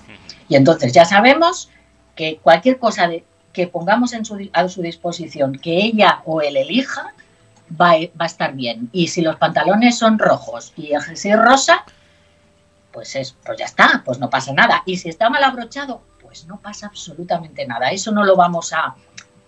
Y 0.49 0.57
entonces 0.57 0.93
ya 0.93 1.05
sabemos 1.05 1.71
que 2.15 2.39
cualquier 2.43 2.79
cosa 2.79 3.11
que 3.53 3.67
pongamos 3.67 4.13
a 4.53 4.69
su 4.69 4.83
disposición, 4.83 5.53
que 5.55 5.77
ella 5.77 6.23
o 6.25 6.41
él 6.41 6.57
elija, 6.57 7.15
va, 7.79 7.93
va, 8.19 8.25
a 8.25 8.27
estar 8.27 8.55
bien. 8.55 8.89
Y 8.93 9.09
si 9.09 9.23
los 9.23 9.37
pantalones 9.37 9.99
son 9.99 10.19
rojos 10.19 10.73
y 10.77 10.93
el 10.93 11.03
jersey 11.03 11.35
rosa, 11.35 11.85
pues, 12.93 13.15
es, 13.17 13.37
pues 13.45 13.59
ya 13.59 13.67
está, 13.67 14.03
pues 14.05 14.19
no 14.19 14.31
pasa 14.31 14.53
nada. 14.53 14.83
Y 14.87 14.97
si 14.97 15.09
está 15.09 15.31
mal 15.31 15.45
abrochado, 15.45 16.03
pues 16.21 16.47
no 16.47 16.59
pasa 16.61 16.87
absolutamente 16.87 17.67
nada. 17.67 17.91
Eso 17.91 18.13
no 18.13 18.25
lo 18.25 18.37
vamos 18.37 18.73
a, 18.73 18.95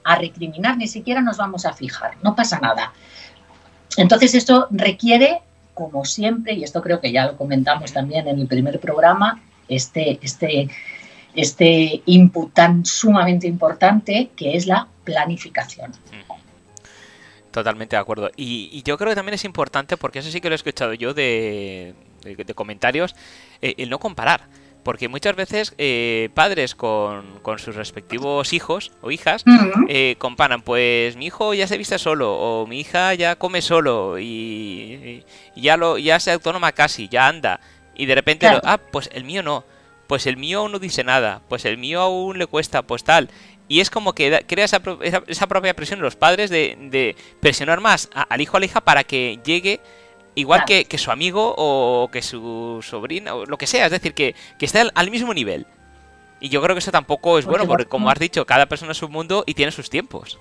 a 0.05 0.17
recriminar, 0.17 0.77
ni 0.77 0.89
siquiera 0.89 1.21
nos 1.21 1.37
vamos 1.37 1.65
a 1.67 1.73
fijar, 1.73 2.17
no 2.23 2.35
pasa 2.35 2.59
nada. 2.61 2.93
Entonces 3.97 4.35
esto 4.35 4.69
requiere 4.71 5.43
como 5.75 6.05
siempre, 6.05 6.55
y 6.55 6.65
esto 6.65 6.83
creo 6.83 7.01
que 7.01 7.13
ya 7.13 7.27
lo 7.27 7.37
comentamos 7.37 7.93
también 7.93 8.29
en 8.29 8.39
el 8.39 8.47
primer 8.47 8.79
programa, 8.79 9.41
este, 9.69 10.19
este, 10.23 10.69
este 11.35 12.03
input 12.07 12.53
tan 12.53 12.85
sumamente 12.85 13.47
importante 13.47 14.31
que 14.37 14.57
es 14.57 14.67
la 14.67 14.87
planificación. 15.05 15.93
Totalmente 17.53 17.97
de 17.97 18.01
acuerdo. 18.01 18.31
Y, 18.35 18.83
yo 18.83 18.97
creo 18.97 19.11
que 19.11 19.15
también 19.15 19.35
es 19.35 19.45
importante, 19.45 19.97
porque 19.99 20.21
eso 20.21 20.31
sí 20.31 20.41
que 20.41 20.49
lo 20.49 20.55
he 20.55 20.57
escuchado 20.57 20.95
yo 20.95 21.13
de, 21.13 21.95
de, 22.25 22.55
comentarios, 22.55 23.15
eh, 23.61 23.75
el 23.77 23.91
no 23.91 23.99
comparar. 23.99 24.49
Porque 24.83 25.07
muchas 25.07 25.37
veces 25.37 25.75
eh, 25.79 26.31
padres 26.35 26.75
con, 26.75 27.41
sus 27.59 27.77
respectivos 27.77 28.53
hijos 28.53 28.91
o 29.01 29.13
hijas 29.13 29.45
eh, 29.89 30.17
comparan, 30.19 30.63
pues 30.63 31.15
mi 31.17 31.27
hijo 31.27 31.55
ya 31.55 31.69
se 31.69 31.79
viste 31.79 32.01
solo 32.01 32.35
o 32.35 32.67
mi 32.67 32.81
hija 32.81 33.15
ya 33.15 33.37
come 33.37 33.63
solo 33.63 34.19
y, 34.19 35.25
ya 35.55 35.77
lo 35.77 35.99
ya 35.99 36.19
se 36.19 36.33
autónoma 36.33 36.73
casi, 36.73 37.07
ya 37.07 37.29
anda. 37.29 37.61
Y 37.95 38.07
de 38.07 38.15
repente, 38.17 38.49
ah, 38.49 38.81
pues 38.91 39.09
el 39.13 39.23
mío 39.23 39.45
no, 39.45 39.65
pues 40.09 40.27
el 40.27 40.37
mío 40.37 40.69
no 40.69 40.79
dice 40.79 41.05
nada, 41.05 41.43
pues 41.49 41.65
el 41.65 41.79
mío 41.79 42.01
aún 42.01 42.39
le 42.39 42.47
cuesta, 42.47 42.83
pues 42.83 43.05
tal. 43.05 43.31
Y 43.73 43.81
es 43.81 43.89
como 43.89 44.13
que 44.13 44.45
crea 44.47 44.67
esa, 44.67 44.83
esa, 45.29 45.47
propia 45.47 45.73
presión 45.73 46.01
en 46.01 46.03
los 46.03 46.15
padres 46.15 46.51
de, 46.51 46.77
de 46.91 47.17
presionar 47.41 47.81
más 47.81 48.11
al 48.13 48.43
hijo 48.43 48.53
o 48.53 48.57
a 48.59 48.61
la 48.61 48.67
hija 48.67 48.83
para 48.83 49.03
que 49.03 49.41
llegue 49.47 49.81
igual 50.35 50.67
que, 50.67 50.99
su 50.99 51.11
amigo 51.11 51.55
o 51.57 52.11
que 52.13 52.21
su 52.21 52.85
sobrina 52.87 53.35
o 53.35 53.47
lo 53.47 53.57
que 53.57 53.67
sea, 53.67 53.87
es 53.87 53.91
decir, 53.91 54.13
que, 54.13 54.35
que 54.59 54.67
esté 54.67 54.83
al, 54.95 55.11
mismo 55.11 55.33
nivel. 55.33 55.67
Y 56.39 56.51
yo 56.51 56.61
creo 56.61 56.75
que 56.75 56.81
eso 56.81 56.91
tampoco 56.91 57.39
es 57.39 57.47
bueno, 57.47 57.67
porque 57.67 57.87
como 57.87 58.11
has 58.11 58.19
dicho, 58.19 58.45
cada 58.45 58.67
persona 58.67 58.93
es 58.93 58.99
su 58.99 59.09
mundo 59.09 59.43
y 59.47 59.55
tiene 59.55 59.73
sus 59.73 59.89
tiempos. 59.89 60.39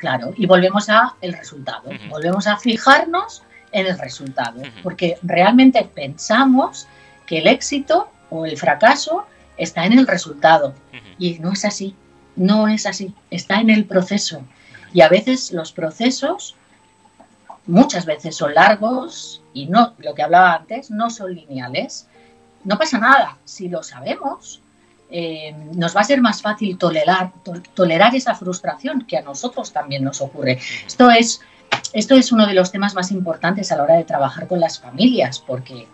Claro, 0.00 0.34
y 0.36 0.46
volvemos 0.46 0.90
a 0.90 1.14
el 1.20 1.32
resultado, 1.32 1.90
volvemos 2.08 2.48
a 2.48 2.56
fijarnos 2.56 3.44
en 3.70 3.86
el 3.86 3.96
resultado, 4.00 4.62
porque 4.82 5.16
realmente 5.22 5.88
pensamos 5.94 6.88
que 7.24 7.38
el 7.38 7.46
éxito 7.46 8.10
o 8.30 8.46
el 8.46 8.58
fracaso 8.58 9.26
está 9.58 9.86
en 9.86 9.92
el 9.92 10.08
resultado, 10.08 10.74
y 11.20 11.38
no 11.38 11.52
es 11.52 11.64
así, 11.64 11.94
no 12.36 12.68
es 12.68 12.86
así, 12.86 13.14
está 13.30 13.60
en 13.60 13.70
el 13.70 13.84
proceso. 13.84 14.42
Y 14.92 15.00
a 15.00 15.08
veces 15.08 15.52
los 15.52 15.72
procesos 15.72 16.56
muchas 17.66 18.06
veces 18.06 18.36
son 18.36 18.54
largos 18.54 19.42
y 19.52 19.66
no, 19.66 19.94
lo 19.98 20.14
que 20.14 20.22
hablaba 20.22 20.54
antes, 20.54 20.90
no 20.90 21.10
son 21.10 21.34
lineales. 21.34 22.08
No 22.64 22.78
pasa 22.78 22.98
nada, 22.98 23.38
si 23.44 23.68
lo 23.68 23.82
sabemos, 23.82 24.62
eh, 25.10 25.54
nos 25.74 25.94
va 25.94 26.00
a 26.00 26.04
ser 26.04 26.20
más 26.20 26.42
fácil 26.42 26.78
tolerar, 26.78 27.32
tolerar 27.74 28.14
esa 28.14 28.34
frustración 28.34 29.04
que 29.06 29.18
a 29.18 29.22
nosotros 29.22 29.72
también 29.72 30.02
nos 30.02 30.20
ocurre. 30.20 30.58
Esto 30.86 31.10
es, 31.10 31.40
esto 31.92 32.14
es 32.14 32.32
uno 32.32 32.46
de 32.46 32.54
los 32.54 32.72
temas 32.72 32.94
más 32.94 33.12
importantes 33.12 33.70
a 33.70 33.76
la 33.76 33.84
hora 33.84 33.94
de 33.94 34.04
trabajar 34.04 34.48
con 34.48 34.60
las 34.60 34.80
familias, 34.80 35.38
porque, 35.38 35.86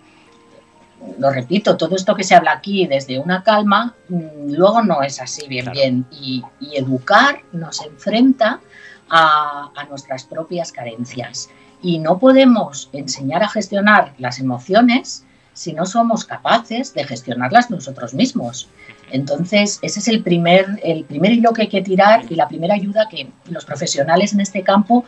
lo 1.18 1.30
repito, 1.30 1.76
todo 1.76 1.96
esto 1.96 2.14
que 2.14 2.24
se 2.24 2.34
habla 2.34 2.52
aquí 2.52 2.86
desde 2.86 3.18
una 3.18 3.42
calma, 3.42 3.94
mm, 4.08 4.52
luego 4.52 4.82
no 4.82 5.02
es 5.02 5.20
así 5.20 5.48
bien, 5.48 5.70
bien. 5.72 6.06
Y, 6.10 6.44
educar 6.72 7.42
nos 7.52 7.82
enfrenta 7.84 8.60
a, 9.08 9.70
a 9.74 9.84
nuestras 9.84 10.24
propias 10.24 10.72
carencias. 10.72 11.50
Y 11.82 11.98
no 11.98 12.18
podemos 12.18 12.88
enseñar 12.92 13.42
a 13.42 13.48
gestionar 13.48 14.12
las 14.18 14.38
emociones 14.38 15.24
si 15.52 15.72
no 15.72 15.84
somos 15.84 16.24
capaces 16.24 16.94
de 16.94 17.04
gestionarlas 17.04 17.70
nosotros 17.70 18.14
mismos. 18.14 18.68
Entonces, 19.10 19.78
ese 19.82 20.00
es 20.00 20.08
el 20.08 20.22
primer, 20.22 20.80
el 20.82 21.04
primer 21.04 21.32
hilo 21.32 21.52
que 21.52 21.62
hay 21.62 21.68
que 21.68 21.82
tirar 21.82 22.24
y 22.30 22.34
la 22.34 22.48
primera 22.48 22.74
ayuda 22.74 23.08
que 23.10 23.28
los 23.50 23.64
profesionales 23.64 24.32
en 24.32 24.40
este 24.40 24.62
campo 24.62 25.04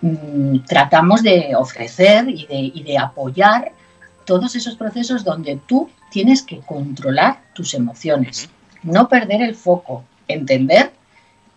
mm, 0.00 0.58
tratamos 0.66 1.22
de 1.22 1.54
ofrecer 1.56 2.28
y 2.28 2.46
de, 2.46 2.72
y 2.74 2.82
de 2.82 2.98
apoyar 2.98 3.72
todos 4.28 4.54
esos 4.54 4.76
procesos 4.76 5.24
donde 5.24 5.58
tú 5.66 5.90
tienes 6.12 6.42
que 6.42 6.60
controlar 6.60 7.42
tus 7.54 7.74
emociones, 7.74 8.48
no 8.84 9.08
perder 9.08 9.42
el 9.42 9.56
foco, 9.56 10.04
entender 10.28 10.92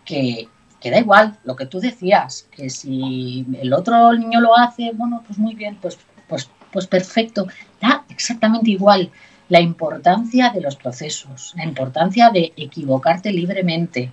que 0.04 0.48
que 0.82 0.90
da 0.90 0.98
igual 0.98 1.38
lo 1.44 1.56
que 1.56 1.68
tú 1.68 1.80
decías, 1.80 2.48
que 2.52 2.70
si 2.70 3.46
el 3.62 3.72
otro 3.72 4.12
niño 4.14 4.42
lo 4.42 4.58
hace, 4.58 4.92
bueno, 4.96 5.24
pues 5.26 5.38
muy 5.38 5.54
bien, 5.54 5.78
pues, 5.80 5.98
pues, 6.28 6.50
pues 6.72 6.88
perfecto, 6.88 7.48
da 7.80 8.04
exactamente 8.10 8.72
igual 8.72 9.12
la 9.48 9.62
importancia 9.62 10.50
de 10.50 10.62
los 10.62 10.76
procesos, 10.76 11.54
la 11.56 11.66
importancia 11.66 12.32
de 12.32 12.52
equivocarte 12.58 13.32
libremente, 13.32 14.12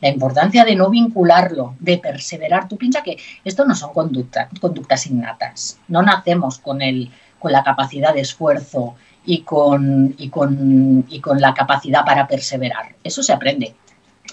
la 0.00 0.08
importancia 0.08 0.64
de 0.64 0.74
no 0.74 0.90
vincularlo, 0.90 1.76
de 1.78 1.98
perseverar. 1.98 2.68
Tú 2.68 2.76
piensas 2.76 3.02
que 3.04 3.16
esto 3.44 3.64
no 3.64 3.76
son 3.76 3.92
conducta, 3.92 4.48
conductas 4.60 5.06
innatas, 5.06 5.78
no 5.86 6.02
nacemos 6.02 6.58
con, 6.58 6.82
el, 6.82 7.10
con 7.44 7.52
la 7.52 7.62
capacidad 7.62 8.14
de 8.14 8.22
esfuerzo 8.22 8.94
y 9.26 9.42
con, 9.42 10.14
y, 10.16 10.30
con, 10.30 11.04
y 11.10 11.20
con 11.20 11.38
la 11.38 11.52
capacidad 11.52 12.02
para 12.02 12.26
perseverar. 12.26 12.94
Eso 13.04 13.22
se 13.22 13.34
aprende. 13.34 13.74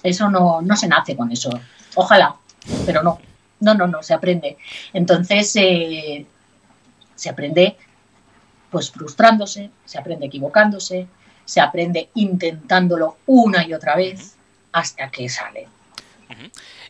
Eso 0.02 0.30
no, 0.30 0.62
no 0.62 0.78
se 0.78 0.88
nace 0.88 1.17
con 1.17 1.30
eso. 1.30 1.50
Ojalá, 1.95 2.38
pero 2.86 3.04
no. 3.04 3.19
No, 3.60 3.74
no, 3.74 3.86
no, 3.86 4.02
se 4.02 4.13
aprende. 4.13 4.58
Entonces, 4.93 5.54
eh, 5.58 6.26
se 7.13 7.30
aprende 7.30 7.76
pues 8.69 8.89
frustrándose, 8.89 9.71
se 9.84 10.00
aprende 10.00 10.28
equivocándose, 10.28 11.06
se 11.43 11.60
aprende 11.60 12.10
intentándolo 12.13 13.17
una 13.26 13.67
y 13.67 13.74
otra 13.74 13.97
vez 13.97 14.38
hasta 14.71 15.12
que 15.12 15.28
sale. 15.28 15.67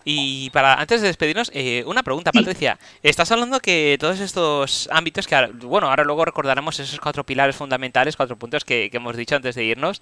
Y 0.03 0.49
para 0.49 0.75
antes 0.75 1.01
de 1.01 1.07
despedirnos, 1.07 1.51
eh, 1.53 1.83
una 1.85 2.03
pregunta, 2.03 2.31
Patricia. 2.31 2.79
Estás 3.03 3.31
hablando 3.31 3.59
que 3.59 3.97
todos 3.99 4.19
estos 4.19 4.89
ámbitos, 4.91 5.27
que 5.27 5.35
bueno, 5.63 5.89
ahora 5.89 6.03
luego 6.03 6.25
recordaremos 6.25 6.79
esos 6.79 6.99
cuatro 6.99 7.23
pilares 7.23 7.55
fundamentales, 7.55 8.17
cuatro 8.17 8.37
puntos 8.37 8.65
que, 8.65 8.89
hemos 8.91 9.15
dicho 9.15 9.35
antes 9.35 9.55
de 9.55 9.63
irnos, 9.63 10.01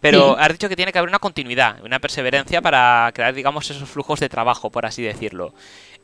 pero 0.00 0.38
has 0.38 0.52
dicho 0.52 0.68
que 0.68 0.76
tiene 0.76 0.92
que 0.92 0.98
haber 0.98 1.08
una 1.08 1.18
continuidad, 1.18 1.82
una 1.84 2.00
perseverancia 2.00 2.60
para 2.60 3.10
crear, 3.14 3.34
digamos, 3.34 3.70
esos 3.70 3.88
flujos 3.88 4.20
de 4.20 4.28
trabajo, 4.28 4.70
por 4.70 4.86
así 4.86 5.02
decirlo. 5.02 5.54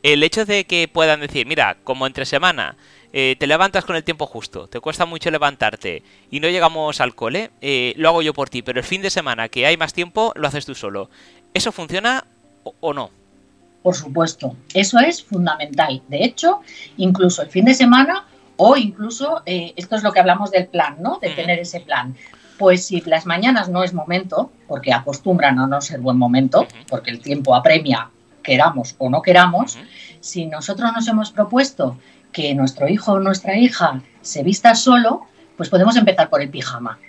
El 0.01 0.23
hecho 0.23 0.45
de 0.45 0.65
que 0.65 0.87
puedan 0.87 1.21
decir, 1.21 1.45
mira, 1.45 1.77
como 1.83 2.05
entre 2.07 2.25
semana 2.25 2.75
eh, 3.13 3.35
te 3.39 3.47
levantas 3.47 3.85
con 3.85 3.95
el 3.95 4.03
tiempo 4.03 4.25
justo, 4.25 4.67
te 4.67 4.79
cuesta 4.79 5.05
mucho 5.05 5.31
levantarte 5.31 6.03
y 6.31 6.39
no 6.39 6.49
llegamos 6.49 6.99
al 6.99 7.15
cole, 7.15 7.51
eh, 7.61 7.93
lo 7.95 8.09
hago 8.09 8.21
yo 8.21 8.33
por 8.33 8.49
ti, 8.49 8.61
pero 8.63 8.79
el 8.79 8.85
fin 8.85 9.01
de 9.01 9.09
semana 9.09 9.49
que 9.49 9.65
hay 9.65 9.77
más 9.77 9.93
tiempo, 9.93 10.33
lo 10.35 10.47
haces 10.47 10.65
tú 10.65 10.75
solo. 10.75 11.09
¿Eso 11.53 11.71
funciona 11.71 12.25
o 12.63 12.93
no? 12.93 13.09
Por 13.81 13.95
supuesto, 13.95 14.55
eso 14.73 14.99
es 14.99 15.23
fundamental. 15.23 16.01
De 16.07 16.23
hecho, 16.23 16.61
incluso 16.97 17.41
el 17.41 17.49
fin 17.49 17.65
de 17.65 17.73
semana 17.73 18.25
o 18.55 18.77
incluso, 18.77 19.41
eh, 19.45 19.73
esto 19.75 19.95
es 19.95 20.03
lo 20.03 20.11
que 20.11 20.19
hablamos 20.19 20.51
del 20.51 20.67
plan, 20.67 20.97
¿no? 20.99 21.19
De 21.19 21.31
tener 21.31 21.59
ese 21.59 21.81
plan. 21.81 22.15
Pues 22.57 22.85
si 22.85 23.01
las 23.01 23.25
mañanas 23.25 23.67
no 23.67 23.83
es 23.83 23.93
momento, 23.93 24.51
porque 24.67 24.93
acostumbran 24.93 25.59
a 25.59 25.67
no 25.67 25.81
ser 25.81 25.99
buen 25.99 26.17
momento, 26.17 26.67
porque 26.87 27.11
el 27.11 27.19
tiempo 27.19 27.55
apremia, 27.55 28.09
queramos 28.41 28.95
o 28.99 29.09
no 29.09 29.21
queramos, 29.21 29.77
si 30.19 30.45
nosotros 30.45 30.91
nos 30.93 31.07
hemos 31.07 31.31
propuesto 31.31 31.97
que 32.31 32.55
nuestro 32.55 32.87
hijo 32.87 33.13
o 33.13 33.19
nuestra 33.19 33.57
hija 33.57 34.01
se 34.21 34.43
vista 34.43 34.75
solo, 34.75 35.27
pues 35.57 35.69
podemos 35.69 35.95
empezar 35.95 36.29
por 36.29 36.41
el 36.41 36.49
pijama, 36.49 36.99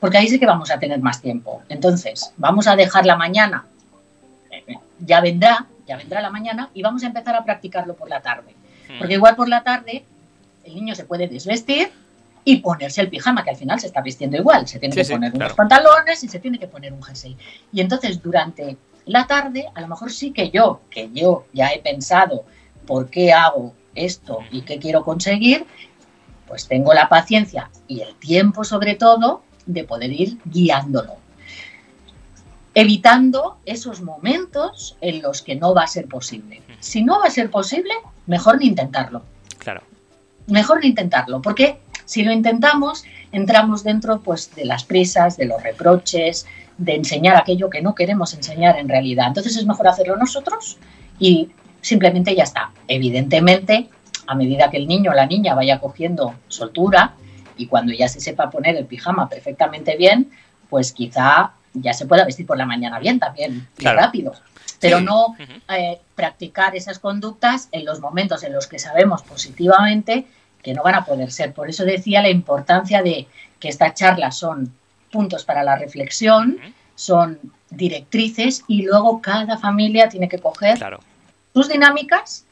porque 0.00 0.18
ahí 0.18 0.28
sí 0.28 0.38
que 0.38 0.46
vamos 0.46 0.70
a 0.70 0.78
tener 0.78 1.00
más 1.00 1.22
tiempo. 1.22 1.62
Entonces, 1.68 2.32
vamos 2.36 2.66
a 2.66 2.76
dejar 2.76 3.06
la 3.06 3.16
mañana, 3.16 3.66
ya 5.04 5.20
vendrá, 5.20 5.66
ya 5.86 5.96
vendrá 5.96 6.20
la 6.20 6.30
mañana 6.30 6.70
y 6.74 6.82
vamos 6.82 7.02
a 7.02 7.06
empezar 7.06 7.34
a 7.34 7.44
practicarlo 7.44 7.94
por 7.94 8.08
la 8.08 8.20
tarde. 8.20 8.54
Porque 8.98 9.14
igual 9.14 9.36
por 9.36 9.48
la 9.48 9.62
tarde 9.62 10.04
el 10.64 10.74
niño 10.74 10.94
se 10.94 11.04
puede 11.04 11.28
desvestir 11.28 11.90
y 12.44 12.56
ponerse 12.56 13.00
el 13.00 13.08
pijama, 13.08 13.44
que 13.44 13.50
al 13.50 13.56
final 13.56 13.78
se 13.78 13.86
está 13.86 14.00
vistiendo 14.00 14.36
igual. 14.36 14.66
Se 14.66 14.78
tiene 14.78 14.94
que 14.94 15.04
poner 15.04 15.34
unos 15.34 15.52
pantalones 15.52 16.24
y 16.24 16.28
se 16.28 16.38
tiene 16.38 16.58
que 16.58 16.66
poner 16.66 16.92
un 16.92 17.02
jersey. 17.02 17.36
Y 17.72 17.80
entonces 17.80 18.22
durante 18.22 18.76
la 19.06 19.26
tarde, 19.26 19.66
a 19.74 19.80
lo 19.80 19.88
mejor 19.88 20.10
sí 20.10 20.32
que 20.32 20.50
yo, 20.50 20.80
que 20.90 21.10
yo 21.12 21.46
ya 21.52 21.68
he 21.68 21.80
pensado 21.80 22.44
por 22.86 23.10
qué 23.10 23.32
hago 23.32 23.74
esto 23.94 24.38
y 24.50 24.62
qué 24.62 24.78
quiero 24.78 25.04
conseguir, 25.04 25.66
pues 26.46 26.66
tengo 26.66 26.94
la 26.94 27.08
paciencia 27.08 27.70
y 27.86 28.00
el 28.00 28.14
tiempo 28.16 28.64
sobre 28.64 28.94
todo 28.94 29.42
de 29.66 29.84
poder 29.84 30.12
ir 30.12 30.38
guiándolo. 30.44 31.19
Evitando 32.74 33.58
esos 33.66 34.00
momentos 34.00 34.96
en 35.00 35.22
los 35.22 35.42
que 35.42 35.56
no 35.56 35.74
va 35.74 35.82
a 35.82 35.86
ser 35.88 36.06
posible. 36.06 36.62
Si 36.78 37.02
no 37.02 37.18
va 37.18 37.26
a 37.26 37.30
ser 37.30 37.50
posible, 37.50 37.92
mejor 38.26 38.58
ni 38.58 38.66
intentarlo. 38.66 39.22
Claro. 39.58 39.82
Mejor 40.46 40.80
ni 40.80 40.88
intentarlo, 40.88 41.42
porque 41.42 41.80
si 42.04 42.22
lo 42.22 42.32
intentamos, 42.32 43.04
entramos 43.32 43.84
dentro 43.84 44.20
pues, 44.20 44.54
de 44.54 44.64
las 44.64 44.84
prisas, 44.84 45.36
de 45.36 45.46
los 45.46 45.62
reproches, 45.62 46.46
de 46.78 46.94
enseñar 46.94 47.36
aquello 47.36 47.70
que 47.70 47.82
no 47.82 47.94
queremos 47.94 48.34
enseñar 48.34 48.78
en 48.78 48.88
realidad. 48.88 49.28
Entonces 49.28 49.56
es 49.56 49.66
mejor 49.66 49.86
hacerlo 49.86 50.16
nosotros 50.16 50.78
y 51.18 51.50
simplemente 51.82 52.34
ya 52.34 52.44
está. 52.44 52.72
Evidentemente, 52.88 53.88
a 54.26 54.34
medida 54.34 54.70
que 54.70 54.78
el 54.78 54.88
niño 54.88 55.10
o 55.10 55.14
la 55.14 55.26
niña 55.26 55.54
vaya 55.54 55.78
cogiendo 55.78 56.34
soltura 56.48 57.14
y 57.56 57.66
cuando 57.66 57.92
ya 57.92 58.08
se 58.08 58.20
sepa 58.20 58.48
poner 58.48 58.76
el 58.76 58.86
pijama 58.86 59.28
perfectamente 59.28 59.96
bien, 59.96 60.30
pues 60.68 60.92
quizá 60.92 61.52
ya 61.74 61.92
se 61.92 62.06
pueda 62.06 62.24
vestir 62.24 62.46
por 62.46 62.58
la 62.58 62.66
mañana 62.66 62.98
bien 62.98 63.18
también, 63.18 63.68
rápido. 63.78 64.32
Pero 64.80 65.00
no 65.00 65.36
eh, 65.68 66.00
practicar 66.14 66.74
esas 66.74 66.98
conductas 66.98 67.68
en 67.70 67.84
los 67.84 68.00
momentos 68.00 68.42
en 68.44 68.52
los 68.52 68.66
que 68.66 68.78
sabemos 68.78 69.22
positivamente 69.22 70.26
que 70.62 70.74
no 70.74 70.82
van 70.82 70.94
a 70.94 71.04
poder 71.04 71.30
ser. 71.30 71.52
Por 71.52 71.68
eso 71.68 71.84
decía 71.84 72.22
la 72.22 72.30
importancia 72.30 73.02
de 73.02 73.26
que 73.58 73.68
estas 73.68 73.94
charlas 73.94 74.36
son 74.36 74.72
puntos 75.10 75.44
para 75.44 75.62
la 75.62 75.76
reflexión, 75.76 76.58
son 76.94 77.38
directrices 77.70 78.64
y 78.68 78.82
luego 78.82 79.20
cada 79.20 79.58
familia 79.58 80.08
tiene 80.08 80.28
que 80.28 80.38
coger 80.38 80.78
sus 81.52 81.68
dinámicas 81.68 82.44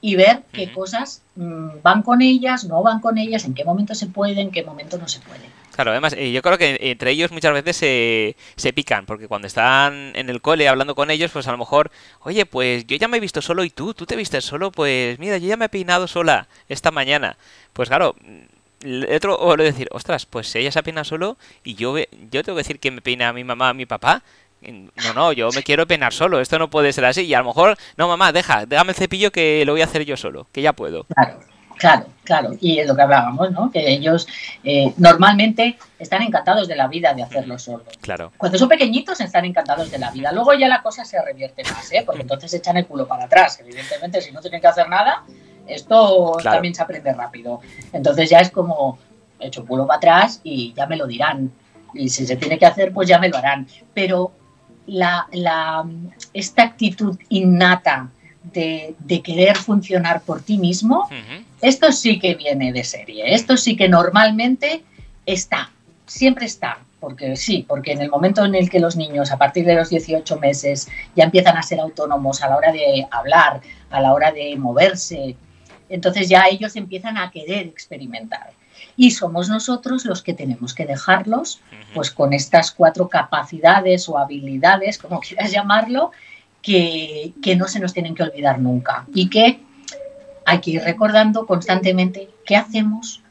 y 0.00 0.16
ver 0.16 0.42
qué 0.52 0.70
cosas 0.72 1.22
mm, 1.36 1.80
van 1.82 2.02
con 2.02 2.20
ellas, 2.20 2.64
no 2.64 2.82
van 2.82 3.00
con 3.00 3.16
ellas, 3.16 3.44
en 3.44 3.54
qué 3.54 3.64
momento 3.64 3.94
se 3.94 4.06
puede, 4.06 4.40
en 4.40 4.50
qué 4.50 4.62
momento 4.62 4.98
no 4.98 5.08
se 5.08 5.20
puede. 5.20 5.48
Claro, 5.74 5.90
además, 5.90 6.14
eh, 6.16 6.30
yo 6.30 6.40
creo 6.40 6.56
que 6.56 6.78
entre 6.80 7.10
ellos 7.10 7.32
muchas 7.32 7.52
veces 7.52 7.76
se, 7.76 8.36
se 8.54 8.72
pican, 8.72 9.06
porque 9.06 9.26
cuando 9.26 9.48
están 9.48 10.12
en 10.14 10.30
el 10.30 10.40
cole 10.40 10.68
hablando 10.68 10.94
con 10.94 11.10
ellos, 11.10 11.32
pues 11.32 11.48
a 11.48 11.52
lo 11.52 11.58
mejor, 11.58 11.90
oye, 12.20 12.46
pues 12.46 12.86
yo 12.86 12.96
ya 12.96 13.08
me 13.08 13.16
he 13.16 13.20
visto 13.20 13.42
solo 13.42 13.64
y 13.64 13.70
tú, 13.70 13.92
tú 13.92 14.06
te 14.06 14.14
vistes 14.14 14.44
solo, 14.44 14.70
pues 14.70 15.18
mira, 15.18 15.36
yo 15.38 15.48
ya 15.48 15.56
me 15.56 15.64
he 15.64 15.68
peinado 15.68 16.06
sola 16.06 16.46
esta 16.68 16.92
mañana. 16.92 17.36
Pues 17.72 17.88
claro, 17.88 18.14
el 18.82 19.08
otro 19.12 19.36
o 19.36 19.56
le 19.56 19.64
decir, 19.64 19.88
ostras, 19.90 20.26
pues 20.26 20.54
ella 20.54 20.70
se 20.70 20.82
peinado 20.84 21.04
solo 21.04 21.38
y 21.64 21.74
yo, 21.74 21.96
yo 21.98 22.44
tengo 22.44 22.56
que 22.56 22.62
decir 22.62 22.78
que 22.78 22.92
me 22.92 23.00
peina 23.00 23.30
a 23.30 23.32
mi 23.32 23.42
mamá, 23.42 23.70
a 23.70 23.74
mi 23.74 23.86
papá. 23.86 24.22
No, 24.62 25.12
no, 25.12 25.32
yo 25.32 25.50
me 25.50 25.62
quiero 25.64 25.86
peinar 25.86 26.12
solo, 26.12 26.40
esto 26.40 26.58
no 26.58 26.70
puede 26.70 26.92
ser 26.92 27.04
así. 27.04 27.22
Y 27.22 27.34
a 27.34 27.40
lo 27.40 27.46
mejor, 27.46 27.76
no, 27.96 28.06
mamá, 28.08 28.32
deja, 28.32 28.64
déjame 28.64 28.92
el 28.92 28.96
cepillo 28.96 29.32
que 29.32 29.64
lo 29.66 29.72
voy 29.72 29.82
a 29.82 29.86
hacer 29.86 30.04
yo 30.04 30.16
solo, 30.16 30.46
que 30.52 30.62
ya 30.62 30.72
puedo. 30.72 31.04
Claro. 31.04 31.40
Claro, 31.76 32.06
claro, 32.24 32.50
y 32.60 32.78
es 32.78 32.86
lo 32.86 32.96
que 32.96 33.02
hablábamos, 33.02 33.52
¿no? 33.52 33.70
Que 33.70 33.92
ellos 33.92 34.26
eh, 34.64 34.92
normalmente 34.96 35.76
están 35.98 36.22
encantados 36.22 36.66
de 36.66 36.76
la 36.76 36.88
vida 36.88 37.14
de 37.14 37.22
hacerlo 37.22 37.58
solo. 37.58 37.84
Claro. 38.00 38.32
Cuando 38.36 38.58
son 38.58 38.68
pequeñitos 38.68 39.20
están 39.20 39.44
encantados 39.44 39.90
de 39.90 39.98
la 39.98 40.10
vida. 40.10 40.32
Luego 40.32 40.54
ya 40.54 40.68
la 40.68 40.82
cosa 40.82 41.04
se 41.04 41.20
revierte 41.22 41.62
más, 41.64 41.92
¿eh? 41.92 42.02
Porque 42.04 42.22
entonces 42.22 42.52
echan 42.54 42.76
el 42.76 42.86
culo 42.86 43.06
para 43.06 43.24
atrás. 43.24 43.60
Evidentemente, 43.60 44.20
si 44.20 44.32
no 44.32 44.40
tienen 44.40 44.60
que 44.60 44.66
hacer 44.66 44.88
nada, 44.88 45.22
esto 45.66 46.36
también 46.42 46.74
se 46.74 46.82
aprende 46.82 47.12
rápido. 47.12 47.60
Entonces 47.92 48.28
ya 48.28 48.40
es 48.40 48.50
como, 48.50 48.98
echo 49.40 49.64
culo 49.64 49.86
para 49.86 49.98
atrás 49.98 50.40
y 50.42 50.72
ya 50.74 50.86
me 50.86 50.96
lo 50.96 51.06
dirán. 51.06 51.52
Y 51.92 52.08
si 52.08 52.26
se 52.26 52.36
tiene 52.36 52.58
que 52.58 52.66
hacer, 52.66 52.92
pues 52.92 53.08
ya 53.08 53.18
me 53.18 53.28
lo 53.28 53.36
harán. 53.36 53.66
Pero 53.92 54.32
la, 54.86 55.26
la, 55.32 55.84
esta 56.32 56.62
actitud 56.62 57.18
innata 57.28 58.10
de, 58.52 58.94
querer 59.22 59.56
funcionar 59.56 60.22
por 60.22 60.42
ti 60.42 60.58
mismo, 60.58 61.08
esto 61.60 61.92
sí 61.92 62.18
que 62.18 62.34
viene 62.34 62.72
de 62.72 62.84
serie. 62.84 63.34
Esto 63.34 63.56
sí 63.56 63.76
que 63.76 63.88
normalmente 63.88 64.84
está, 65.26 65.70
siempre 66.06 66.46
está. 66.46 66.78
Porque 67.00 67.36
sí, 67.36 67.66
porque 67.68 67.92
en 67.92 68.00
el 68.00 68.08
momento 68.08 68.46
en 68.46 68.54
el 68.54 68.70
que 68.70 68.80
los 68.80 68.96
niños 68.96 69.30
a 69.30 69.36
partir 69.36 69.66
de 69.66 69.74
los 69.74 69.90
18 69.90 70.38
meses 70.38 70.88
ya 71.14 71.24
empiezan 71.24 71.54
a 71.54 71.62
ser 71.62 71.78
autónomos 71.78 72.42
a 72.42 72.48
la 72.48 72.56
hora 72.56 72.72
de 72.72 73.06
hablar, 73.10 73.60
a 73.90 74.00
la 74.00 74.14
hora 74.14 74.32
de 74.32 74.56
moverse, 74.56 75.36
entonces 75.90 76.30
ya 76.30 76.44
ellos 76.50 76.76
empiezan 76.76 77.18
a 77.18 77.30
querer 77.30 77.66
experimentar. 77.66 78.52
Y 78.96 79.10
somos 79.10 79.48
nosotros 79.48 80.04
los 80.04 80.22
que 80.22 80.34
tenemos 80.34 80.72
que 80.72 80.86
dejarlos, 80.86 81.60
pues 81.92 82.10
con 82.10 82.32
estas 82.32 82.70
cuatro 82.70 83.08
capacidades 83.08 84.08
o 84.08 84.18
habilidades, 84.18 84.98
como 84.98 85.20
quieras 85.20 85.50
llamarlo, 85.50 86.10
que, 86.64 87.56
no 87.56 87.68
se 87.68 87.78
nos 87.78 87.92
tienen 87.92 88.14
que 88.14 88.22
olvidar 88.22 88.58
nunca 88.58 89.04
y 89.14 89.28
que 89.28 89.60
hay 90.46 90.60
que 90.60 90.70
ir 90.72 90.82
recordando 90.82 91.46
constantemente 91.46 92.30
qué 92.46 92.56
hacemos 92.56 93.22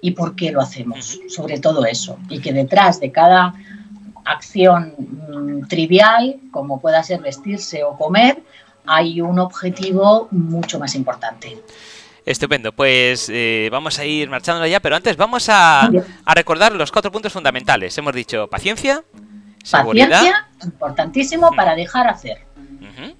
y 0.00 0.12
por 0.12 0.36
qué 0.36 0.52
lo 0.52 0.60
hacemos, 0.60 1.20
sobre 1.28 1.58
todo 1.58 1.84
eso, 1.84 2.18
y 2.28 2.40
que 2.40 2.52
detrás 2.52 3.00
de 3.00 3.10
cada 3.10 3.54
acción 4.24 4.94
mm, 4.98 5.66
trivial, 5.68 6.36
como 6.52 6.80
pueda 6.80 7.02
ser 7.02 7.20
vestirse 7.20 7.84
o 7.84 7.96
comer, 7.96 8.42
hay 8.86 9.20
un 9.20 9.38
objetivo 9.40 10.28
mucho 10.30 10.78
más 10.78 10.94
importante. 10.94 11.58
Estupendo, 12.24 12.72
pues 12.72 13.28
eh, 13.30 13.68
vamos 13.70 13.98
a 13.98 14.04
ir 14.04 14.30
marchando 14.30 14.64
ya, 14.66 14.80
pero 14.80 14.96
antes 14.96 15.16
vamos 15.16 15.48
a, 15.48 15.90
a, 16.24 16.34
recordar 16.34 16.72
los 16.72 16.92
cuatro 16.92 17.10
puntos 17.10 17.32
fundamentales. 17.32 17.96
Hemos 17.98 18.14
dicho 18.14 18.46
paciencia, 18.48 19.02
seguridad. 19.62 20.08
Paciencia, 20.08 20.48
importantísimo 20.64 21.50
para 21.52 21.74
dejar 21.74 22.06
hacer. 22.08 22.49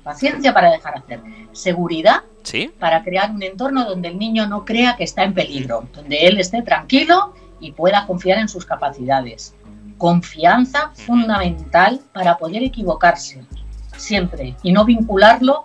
Paciencia 0.02 0.52
para 0.52 0.70
dejar 0.70 0.98
hacer. 0.98 1.20
Seguridad 1.52 2.22
para 2.78 3.02
crear 3.02 3.30
un 3.30 3.42
entorno 3.42 3.84
donde 3.84 4.08
el 4.08 4.18
niño 4.18 4.46
no 4.46 4.64
crea 4.64 4.96
que 4.96 5.04
está 5.04 5.24
en 5.24 5.34
peligro, 5.34 5.86
donde 5.92 6.26
él 6.26 6.38
esté 6.40 6.62
tranquilo 6.62 7.34
y 7.60 7.72
pueda 7.72 8.06
confiar 8.06 8.38
en 8.38 8.48
sus 8.48 8.64
capacidades. 8.64 9.54
Confianza 9.98 10.90
fundamental 10.94 12.00
para 12.12 12.38
poder 12.38 12.62
equivocarse 12.62 13.44
siempre 13.96 14.56
y 14.62 14.72
no 14.72 14.84
vincularlo 14.84 15.62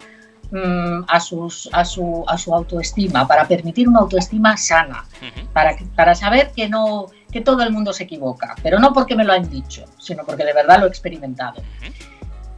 mm, 0.51 1.05
a, 1.08 1.19
sus, 1.21 1.69
a, 1.71 1.86
su, 1.86 2.25
a 2.27 2.38
su 2.38 2.53
autoestima, 2.53 3.25
para 3.27 3.47
permitir 3.47 3.88
una 3.88 3.99
autoestima 3.99 4.58
sana, 4.58 5.05
para, 5.53 5.77
para 5.95 6.13
saber 6.15 6.51
que 6.55 6.67
no 6.67 7.08
que 7.31 7.41
todo 7.41 7.63
el 7.63 7.71
mundo 7.73 7.91
se 7.91 8.03
equivoca, 8.03 8.55
pero 8.63 8.79
no 8.79 8.93
porque 8.93 9.13
me 9.13 9.25
lo 9.25 9.34
han 9.34 9.49
dicho, 9.49 9.84
sino 9.99 10.23
porque 10.23 10.45
de 10.45 10.53
verdad 10.53 10.79
lo 10.79 10.86
he 10.86 10.89
experimentado 10.89 11.62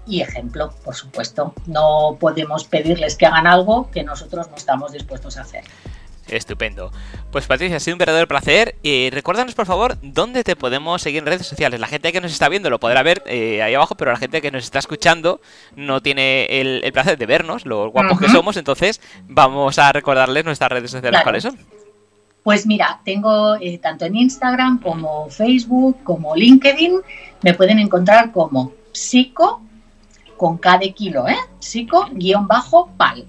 y 0.07 0.21
ejemplo, 0.21 0.73
por 0.83 0.95
supuesto. 0.95 1.53
No 1.65 2.17
podemos 2.19 2.63
pedirles 2.65 3.15
que 3.15 3.25
hagan 3.25 3.47
algo 3.47 3.89
que 3.91 4.03
nosotros 4.03 4.49
no 4.49 4.55
estamos 4.55 4.91
dispuestos 4.91 5.37
a 5.37 5.41
hacer. 5.41 5.63
Estupendo. 6.29 6.91
Pues 7.31 7.45
Patricia, 7.47 7.77
ha 7.77 7.79
sido 7.79 7.95
un 7.95 7.99
verdadero 7.99 8.27
placer. 8.27 8.75
Y 8.83 9.09
recuérdanos, 9.09 9.55
por 9.55 9.65
favor, 9.65 9.97
dónde 10.01 10.43
te 10.43 10.55
podemos 10.55 11.01
seguir 11.01 11.19
en 11.19 11.27
redes 11.27 11.47
sociales. 11.47 11.79
La 11.79 11.87
gente 11.87 12.11
que 12.11 12.21
nos 12.21 12.31
está 12.31 12.49
viendo 12.49 12.69
lo 12.69 12.79
podrá 12.79 13.03
ver 13.03 13.23
eh, 13.25 13.61
ahí 13.61 13.73
abajo, 13.73 13.95
pero 13.95 14.11
la 14.11 14.17
gente 14.17 14.41
que 14.41 14.51
nos 14.51 14.63
está 14.63 14.79
escuchando 14.79 15.39
no 15.75 16.01
tiene 16.01 16.45
el, 16.45 16.91
placer 16.91 17.17
de 17.17 17.25
vernos, 17.25 17.65
los 17.65 17.91
guapos 17.91 18.19
que 18.19 18.29
somos. 18.29 18.57
Entonces, 18.57 19.01
vamos 19.27 19.79
a 19.79 19.91
recordarles 19.91 20.45
nuestras 20.45 20.71
redes 20.71 20.91
sociales. 20.91 21.21
¿Cuáles 21.23 21.43
son? 21.43 21.57
Pues 22.43 22.65
mira, 22.65 23.01
tengo 23.03 23.57
eh, 23.57 23.77
tanto 23.77 24.05
en 24.05 24.15
Instagram 24.15 24.79
como 24.79 25.29
Facebook, 25.29 25.97
como 26.03 26.33
LinkedIn, 26.33 27.01
me 27.41 27.53
pueden 27.53 27.79
encontrar 27.79 28.31
como 28.31 28.71
psico 28.93 29.61
con 30.37 30.57
K 30.57 30.77
de 30.77 30.93
kilo, 30.93 31.27
¿eh? 31.27 31.37
Psico-pal. 31.59 33.25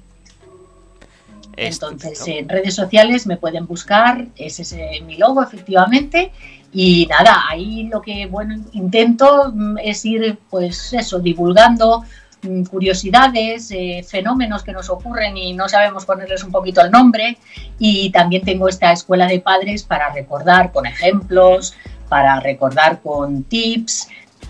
Entonces, 1.59 2.23
en 2.29 2.49
redes 2.49 2.75
sociales 2.75 3.27
me 3.27 3.37
pueden 3.37 3.67
buscar, 3.67 4.27
ese 4.37 4.63
es 4.63 5.03
mi 5.03 5.17
logo, 5.17 5.43
efectivamente. 5.43 6.31
Y 6.73 7.07
nada, 7.07 7.45
ahí 7.49 7.85
lo 7.85 8.01
que 8.01 8.27
bueno 8.27 8.63
intento 8.73 9.51
mm, 9.53 9.79
es 9.79 10.05
ir, 10.05 10.39
pues 10.51 10.93
eso, 10.93 11.19
divulgando 11.19 12.05
mm, 12.43 12.65
curiosidades, 12.65 13.71
eh, 13.73 14.05
fenómenos 14.07 14.63
que 14.63 14.73
nos 14.73 14.89
ocurren 14.89 15.37
y 15.37 15.55
no 15.55 15.69
sabemos 15.69 16.05
ponerles 16.05 16.45
un 16.45 16.53
poquito 16.53 16.81
el 16.81 16.93
nombre. 16.93 17.39
Y 17.79 18.11
también 18.11 18.45
tengo 18.45 18.69
esta 18.69 18.93
escuela 18.93 19.27
de 19.27 19.41
padres 19.41 19.83
para 19.83 20.13
recordar 20.13 20.71
con 20.71 20.87
ejemplos, 20.87 21.75
para 22.09 22.39
recordar 22.39 23.01
con 23.03 23.43
tips 23.45 24.09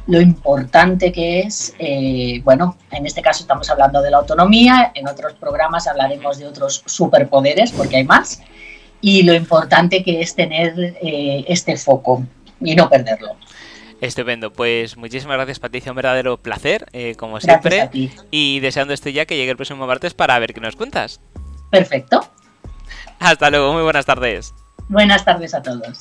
lo 0.09 0.23
importante 0.23 1.13
que 1.13 1.41
es, 1.41 1.75
eh, 1.79 2.41
bueno, 2.43 2.79
en 2.91 3.05
este 3.05 3.21
caso 3.21 3.43
estamos 3.43 3.69
hablando 3.69 4.01
de 4.01 4.11
la 4.11 4.17
autonomía, 4.17 4.91
en 4.95 5.07
otros 5.07 5.35
programas 5.35 5.87
hablaremos 5.87 6.39
de 6.39 6.47
otros 6.47 6.83
superpoderes, 6.87 7.73
porque 7.73 7.97
hay 7.99 8.05
más, 8.05 8.41
y 9.03 9.23
lo 9.23 9.35
importante 9.35 10.03
que 10.03 10.23
es 10.23 10.35
tener 10.35 10.97
eh, 11.03 11.45
este 11.47 11.77
foco 11.77 12.25
y 12.59 12.75
no 12.75 12.89
perderlo. 12.89 13.37
Estupendo, 14.01 14.51
pues 14.51 14.97
muchísimas 14.97 15.37
gracias 15.37 15.59
Patricia, 15.59 15.93
un 15.93 15.97
verdadero 15.97 16.39
placer, 16.39 16.87
eh, 16.95 17.15
como 17.17 17.39
siempre, 17.39 17.91
y 18.31 18.61
deseando 18.61 18.95
esto 18.95 19.11
ya 19.11 19.27
que 19.27 19.37
llegue 19.37 19.51
el 19.51 19.57
próximo 19.57 19.87
martes 19.87 20.15
para 20.15 20.39
ver 20.39 20.55
qué 20.55 20.61
nos 20.63 20.75
cuentas. 20.75 21.21
Perfecto. 21.71 22.27
Hasta 23.19 23.51
luego, 23.51 23.75
muy 23.75 23.83
buenas 23.83 24.07
tardes. 24.07 24.55
Buenas 24.89 25.23
tardes 25.23 25.53
a 25.53 25.61
todos. 25.61 25.93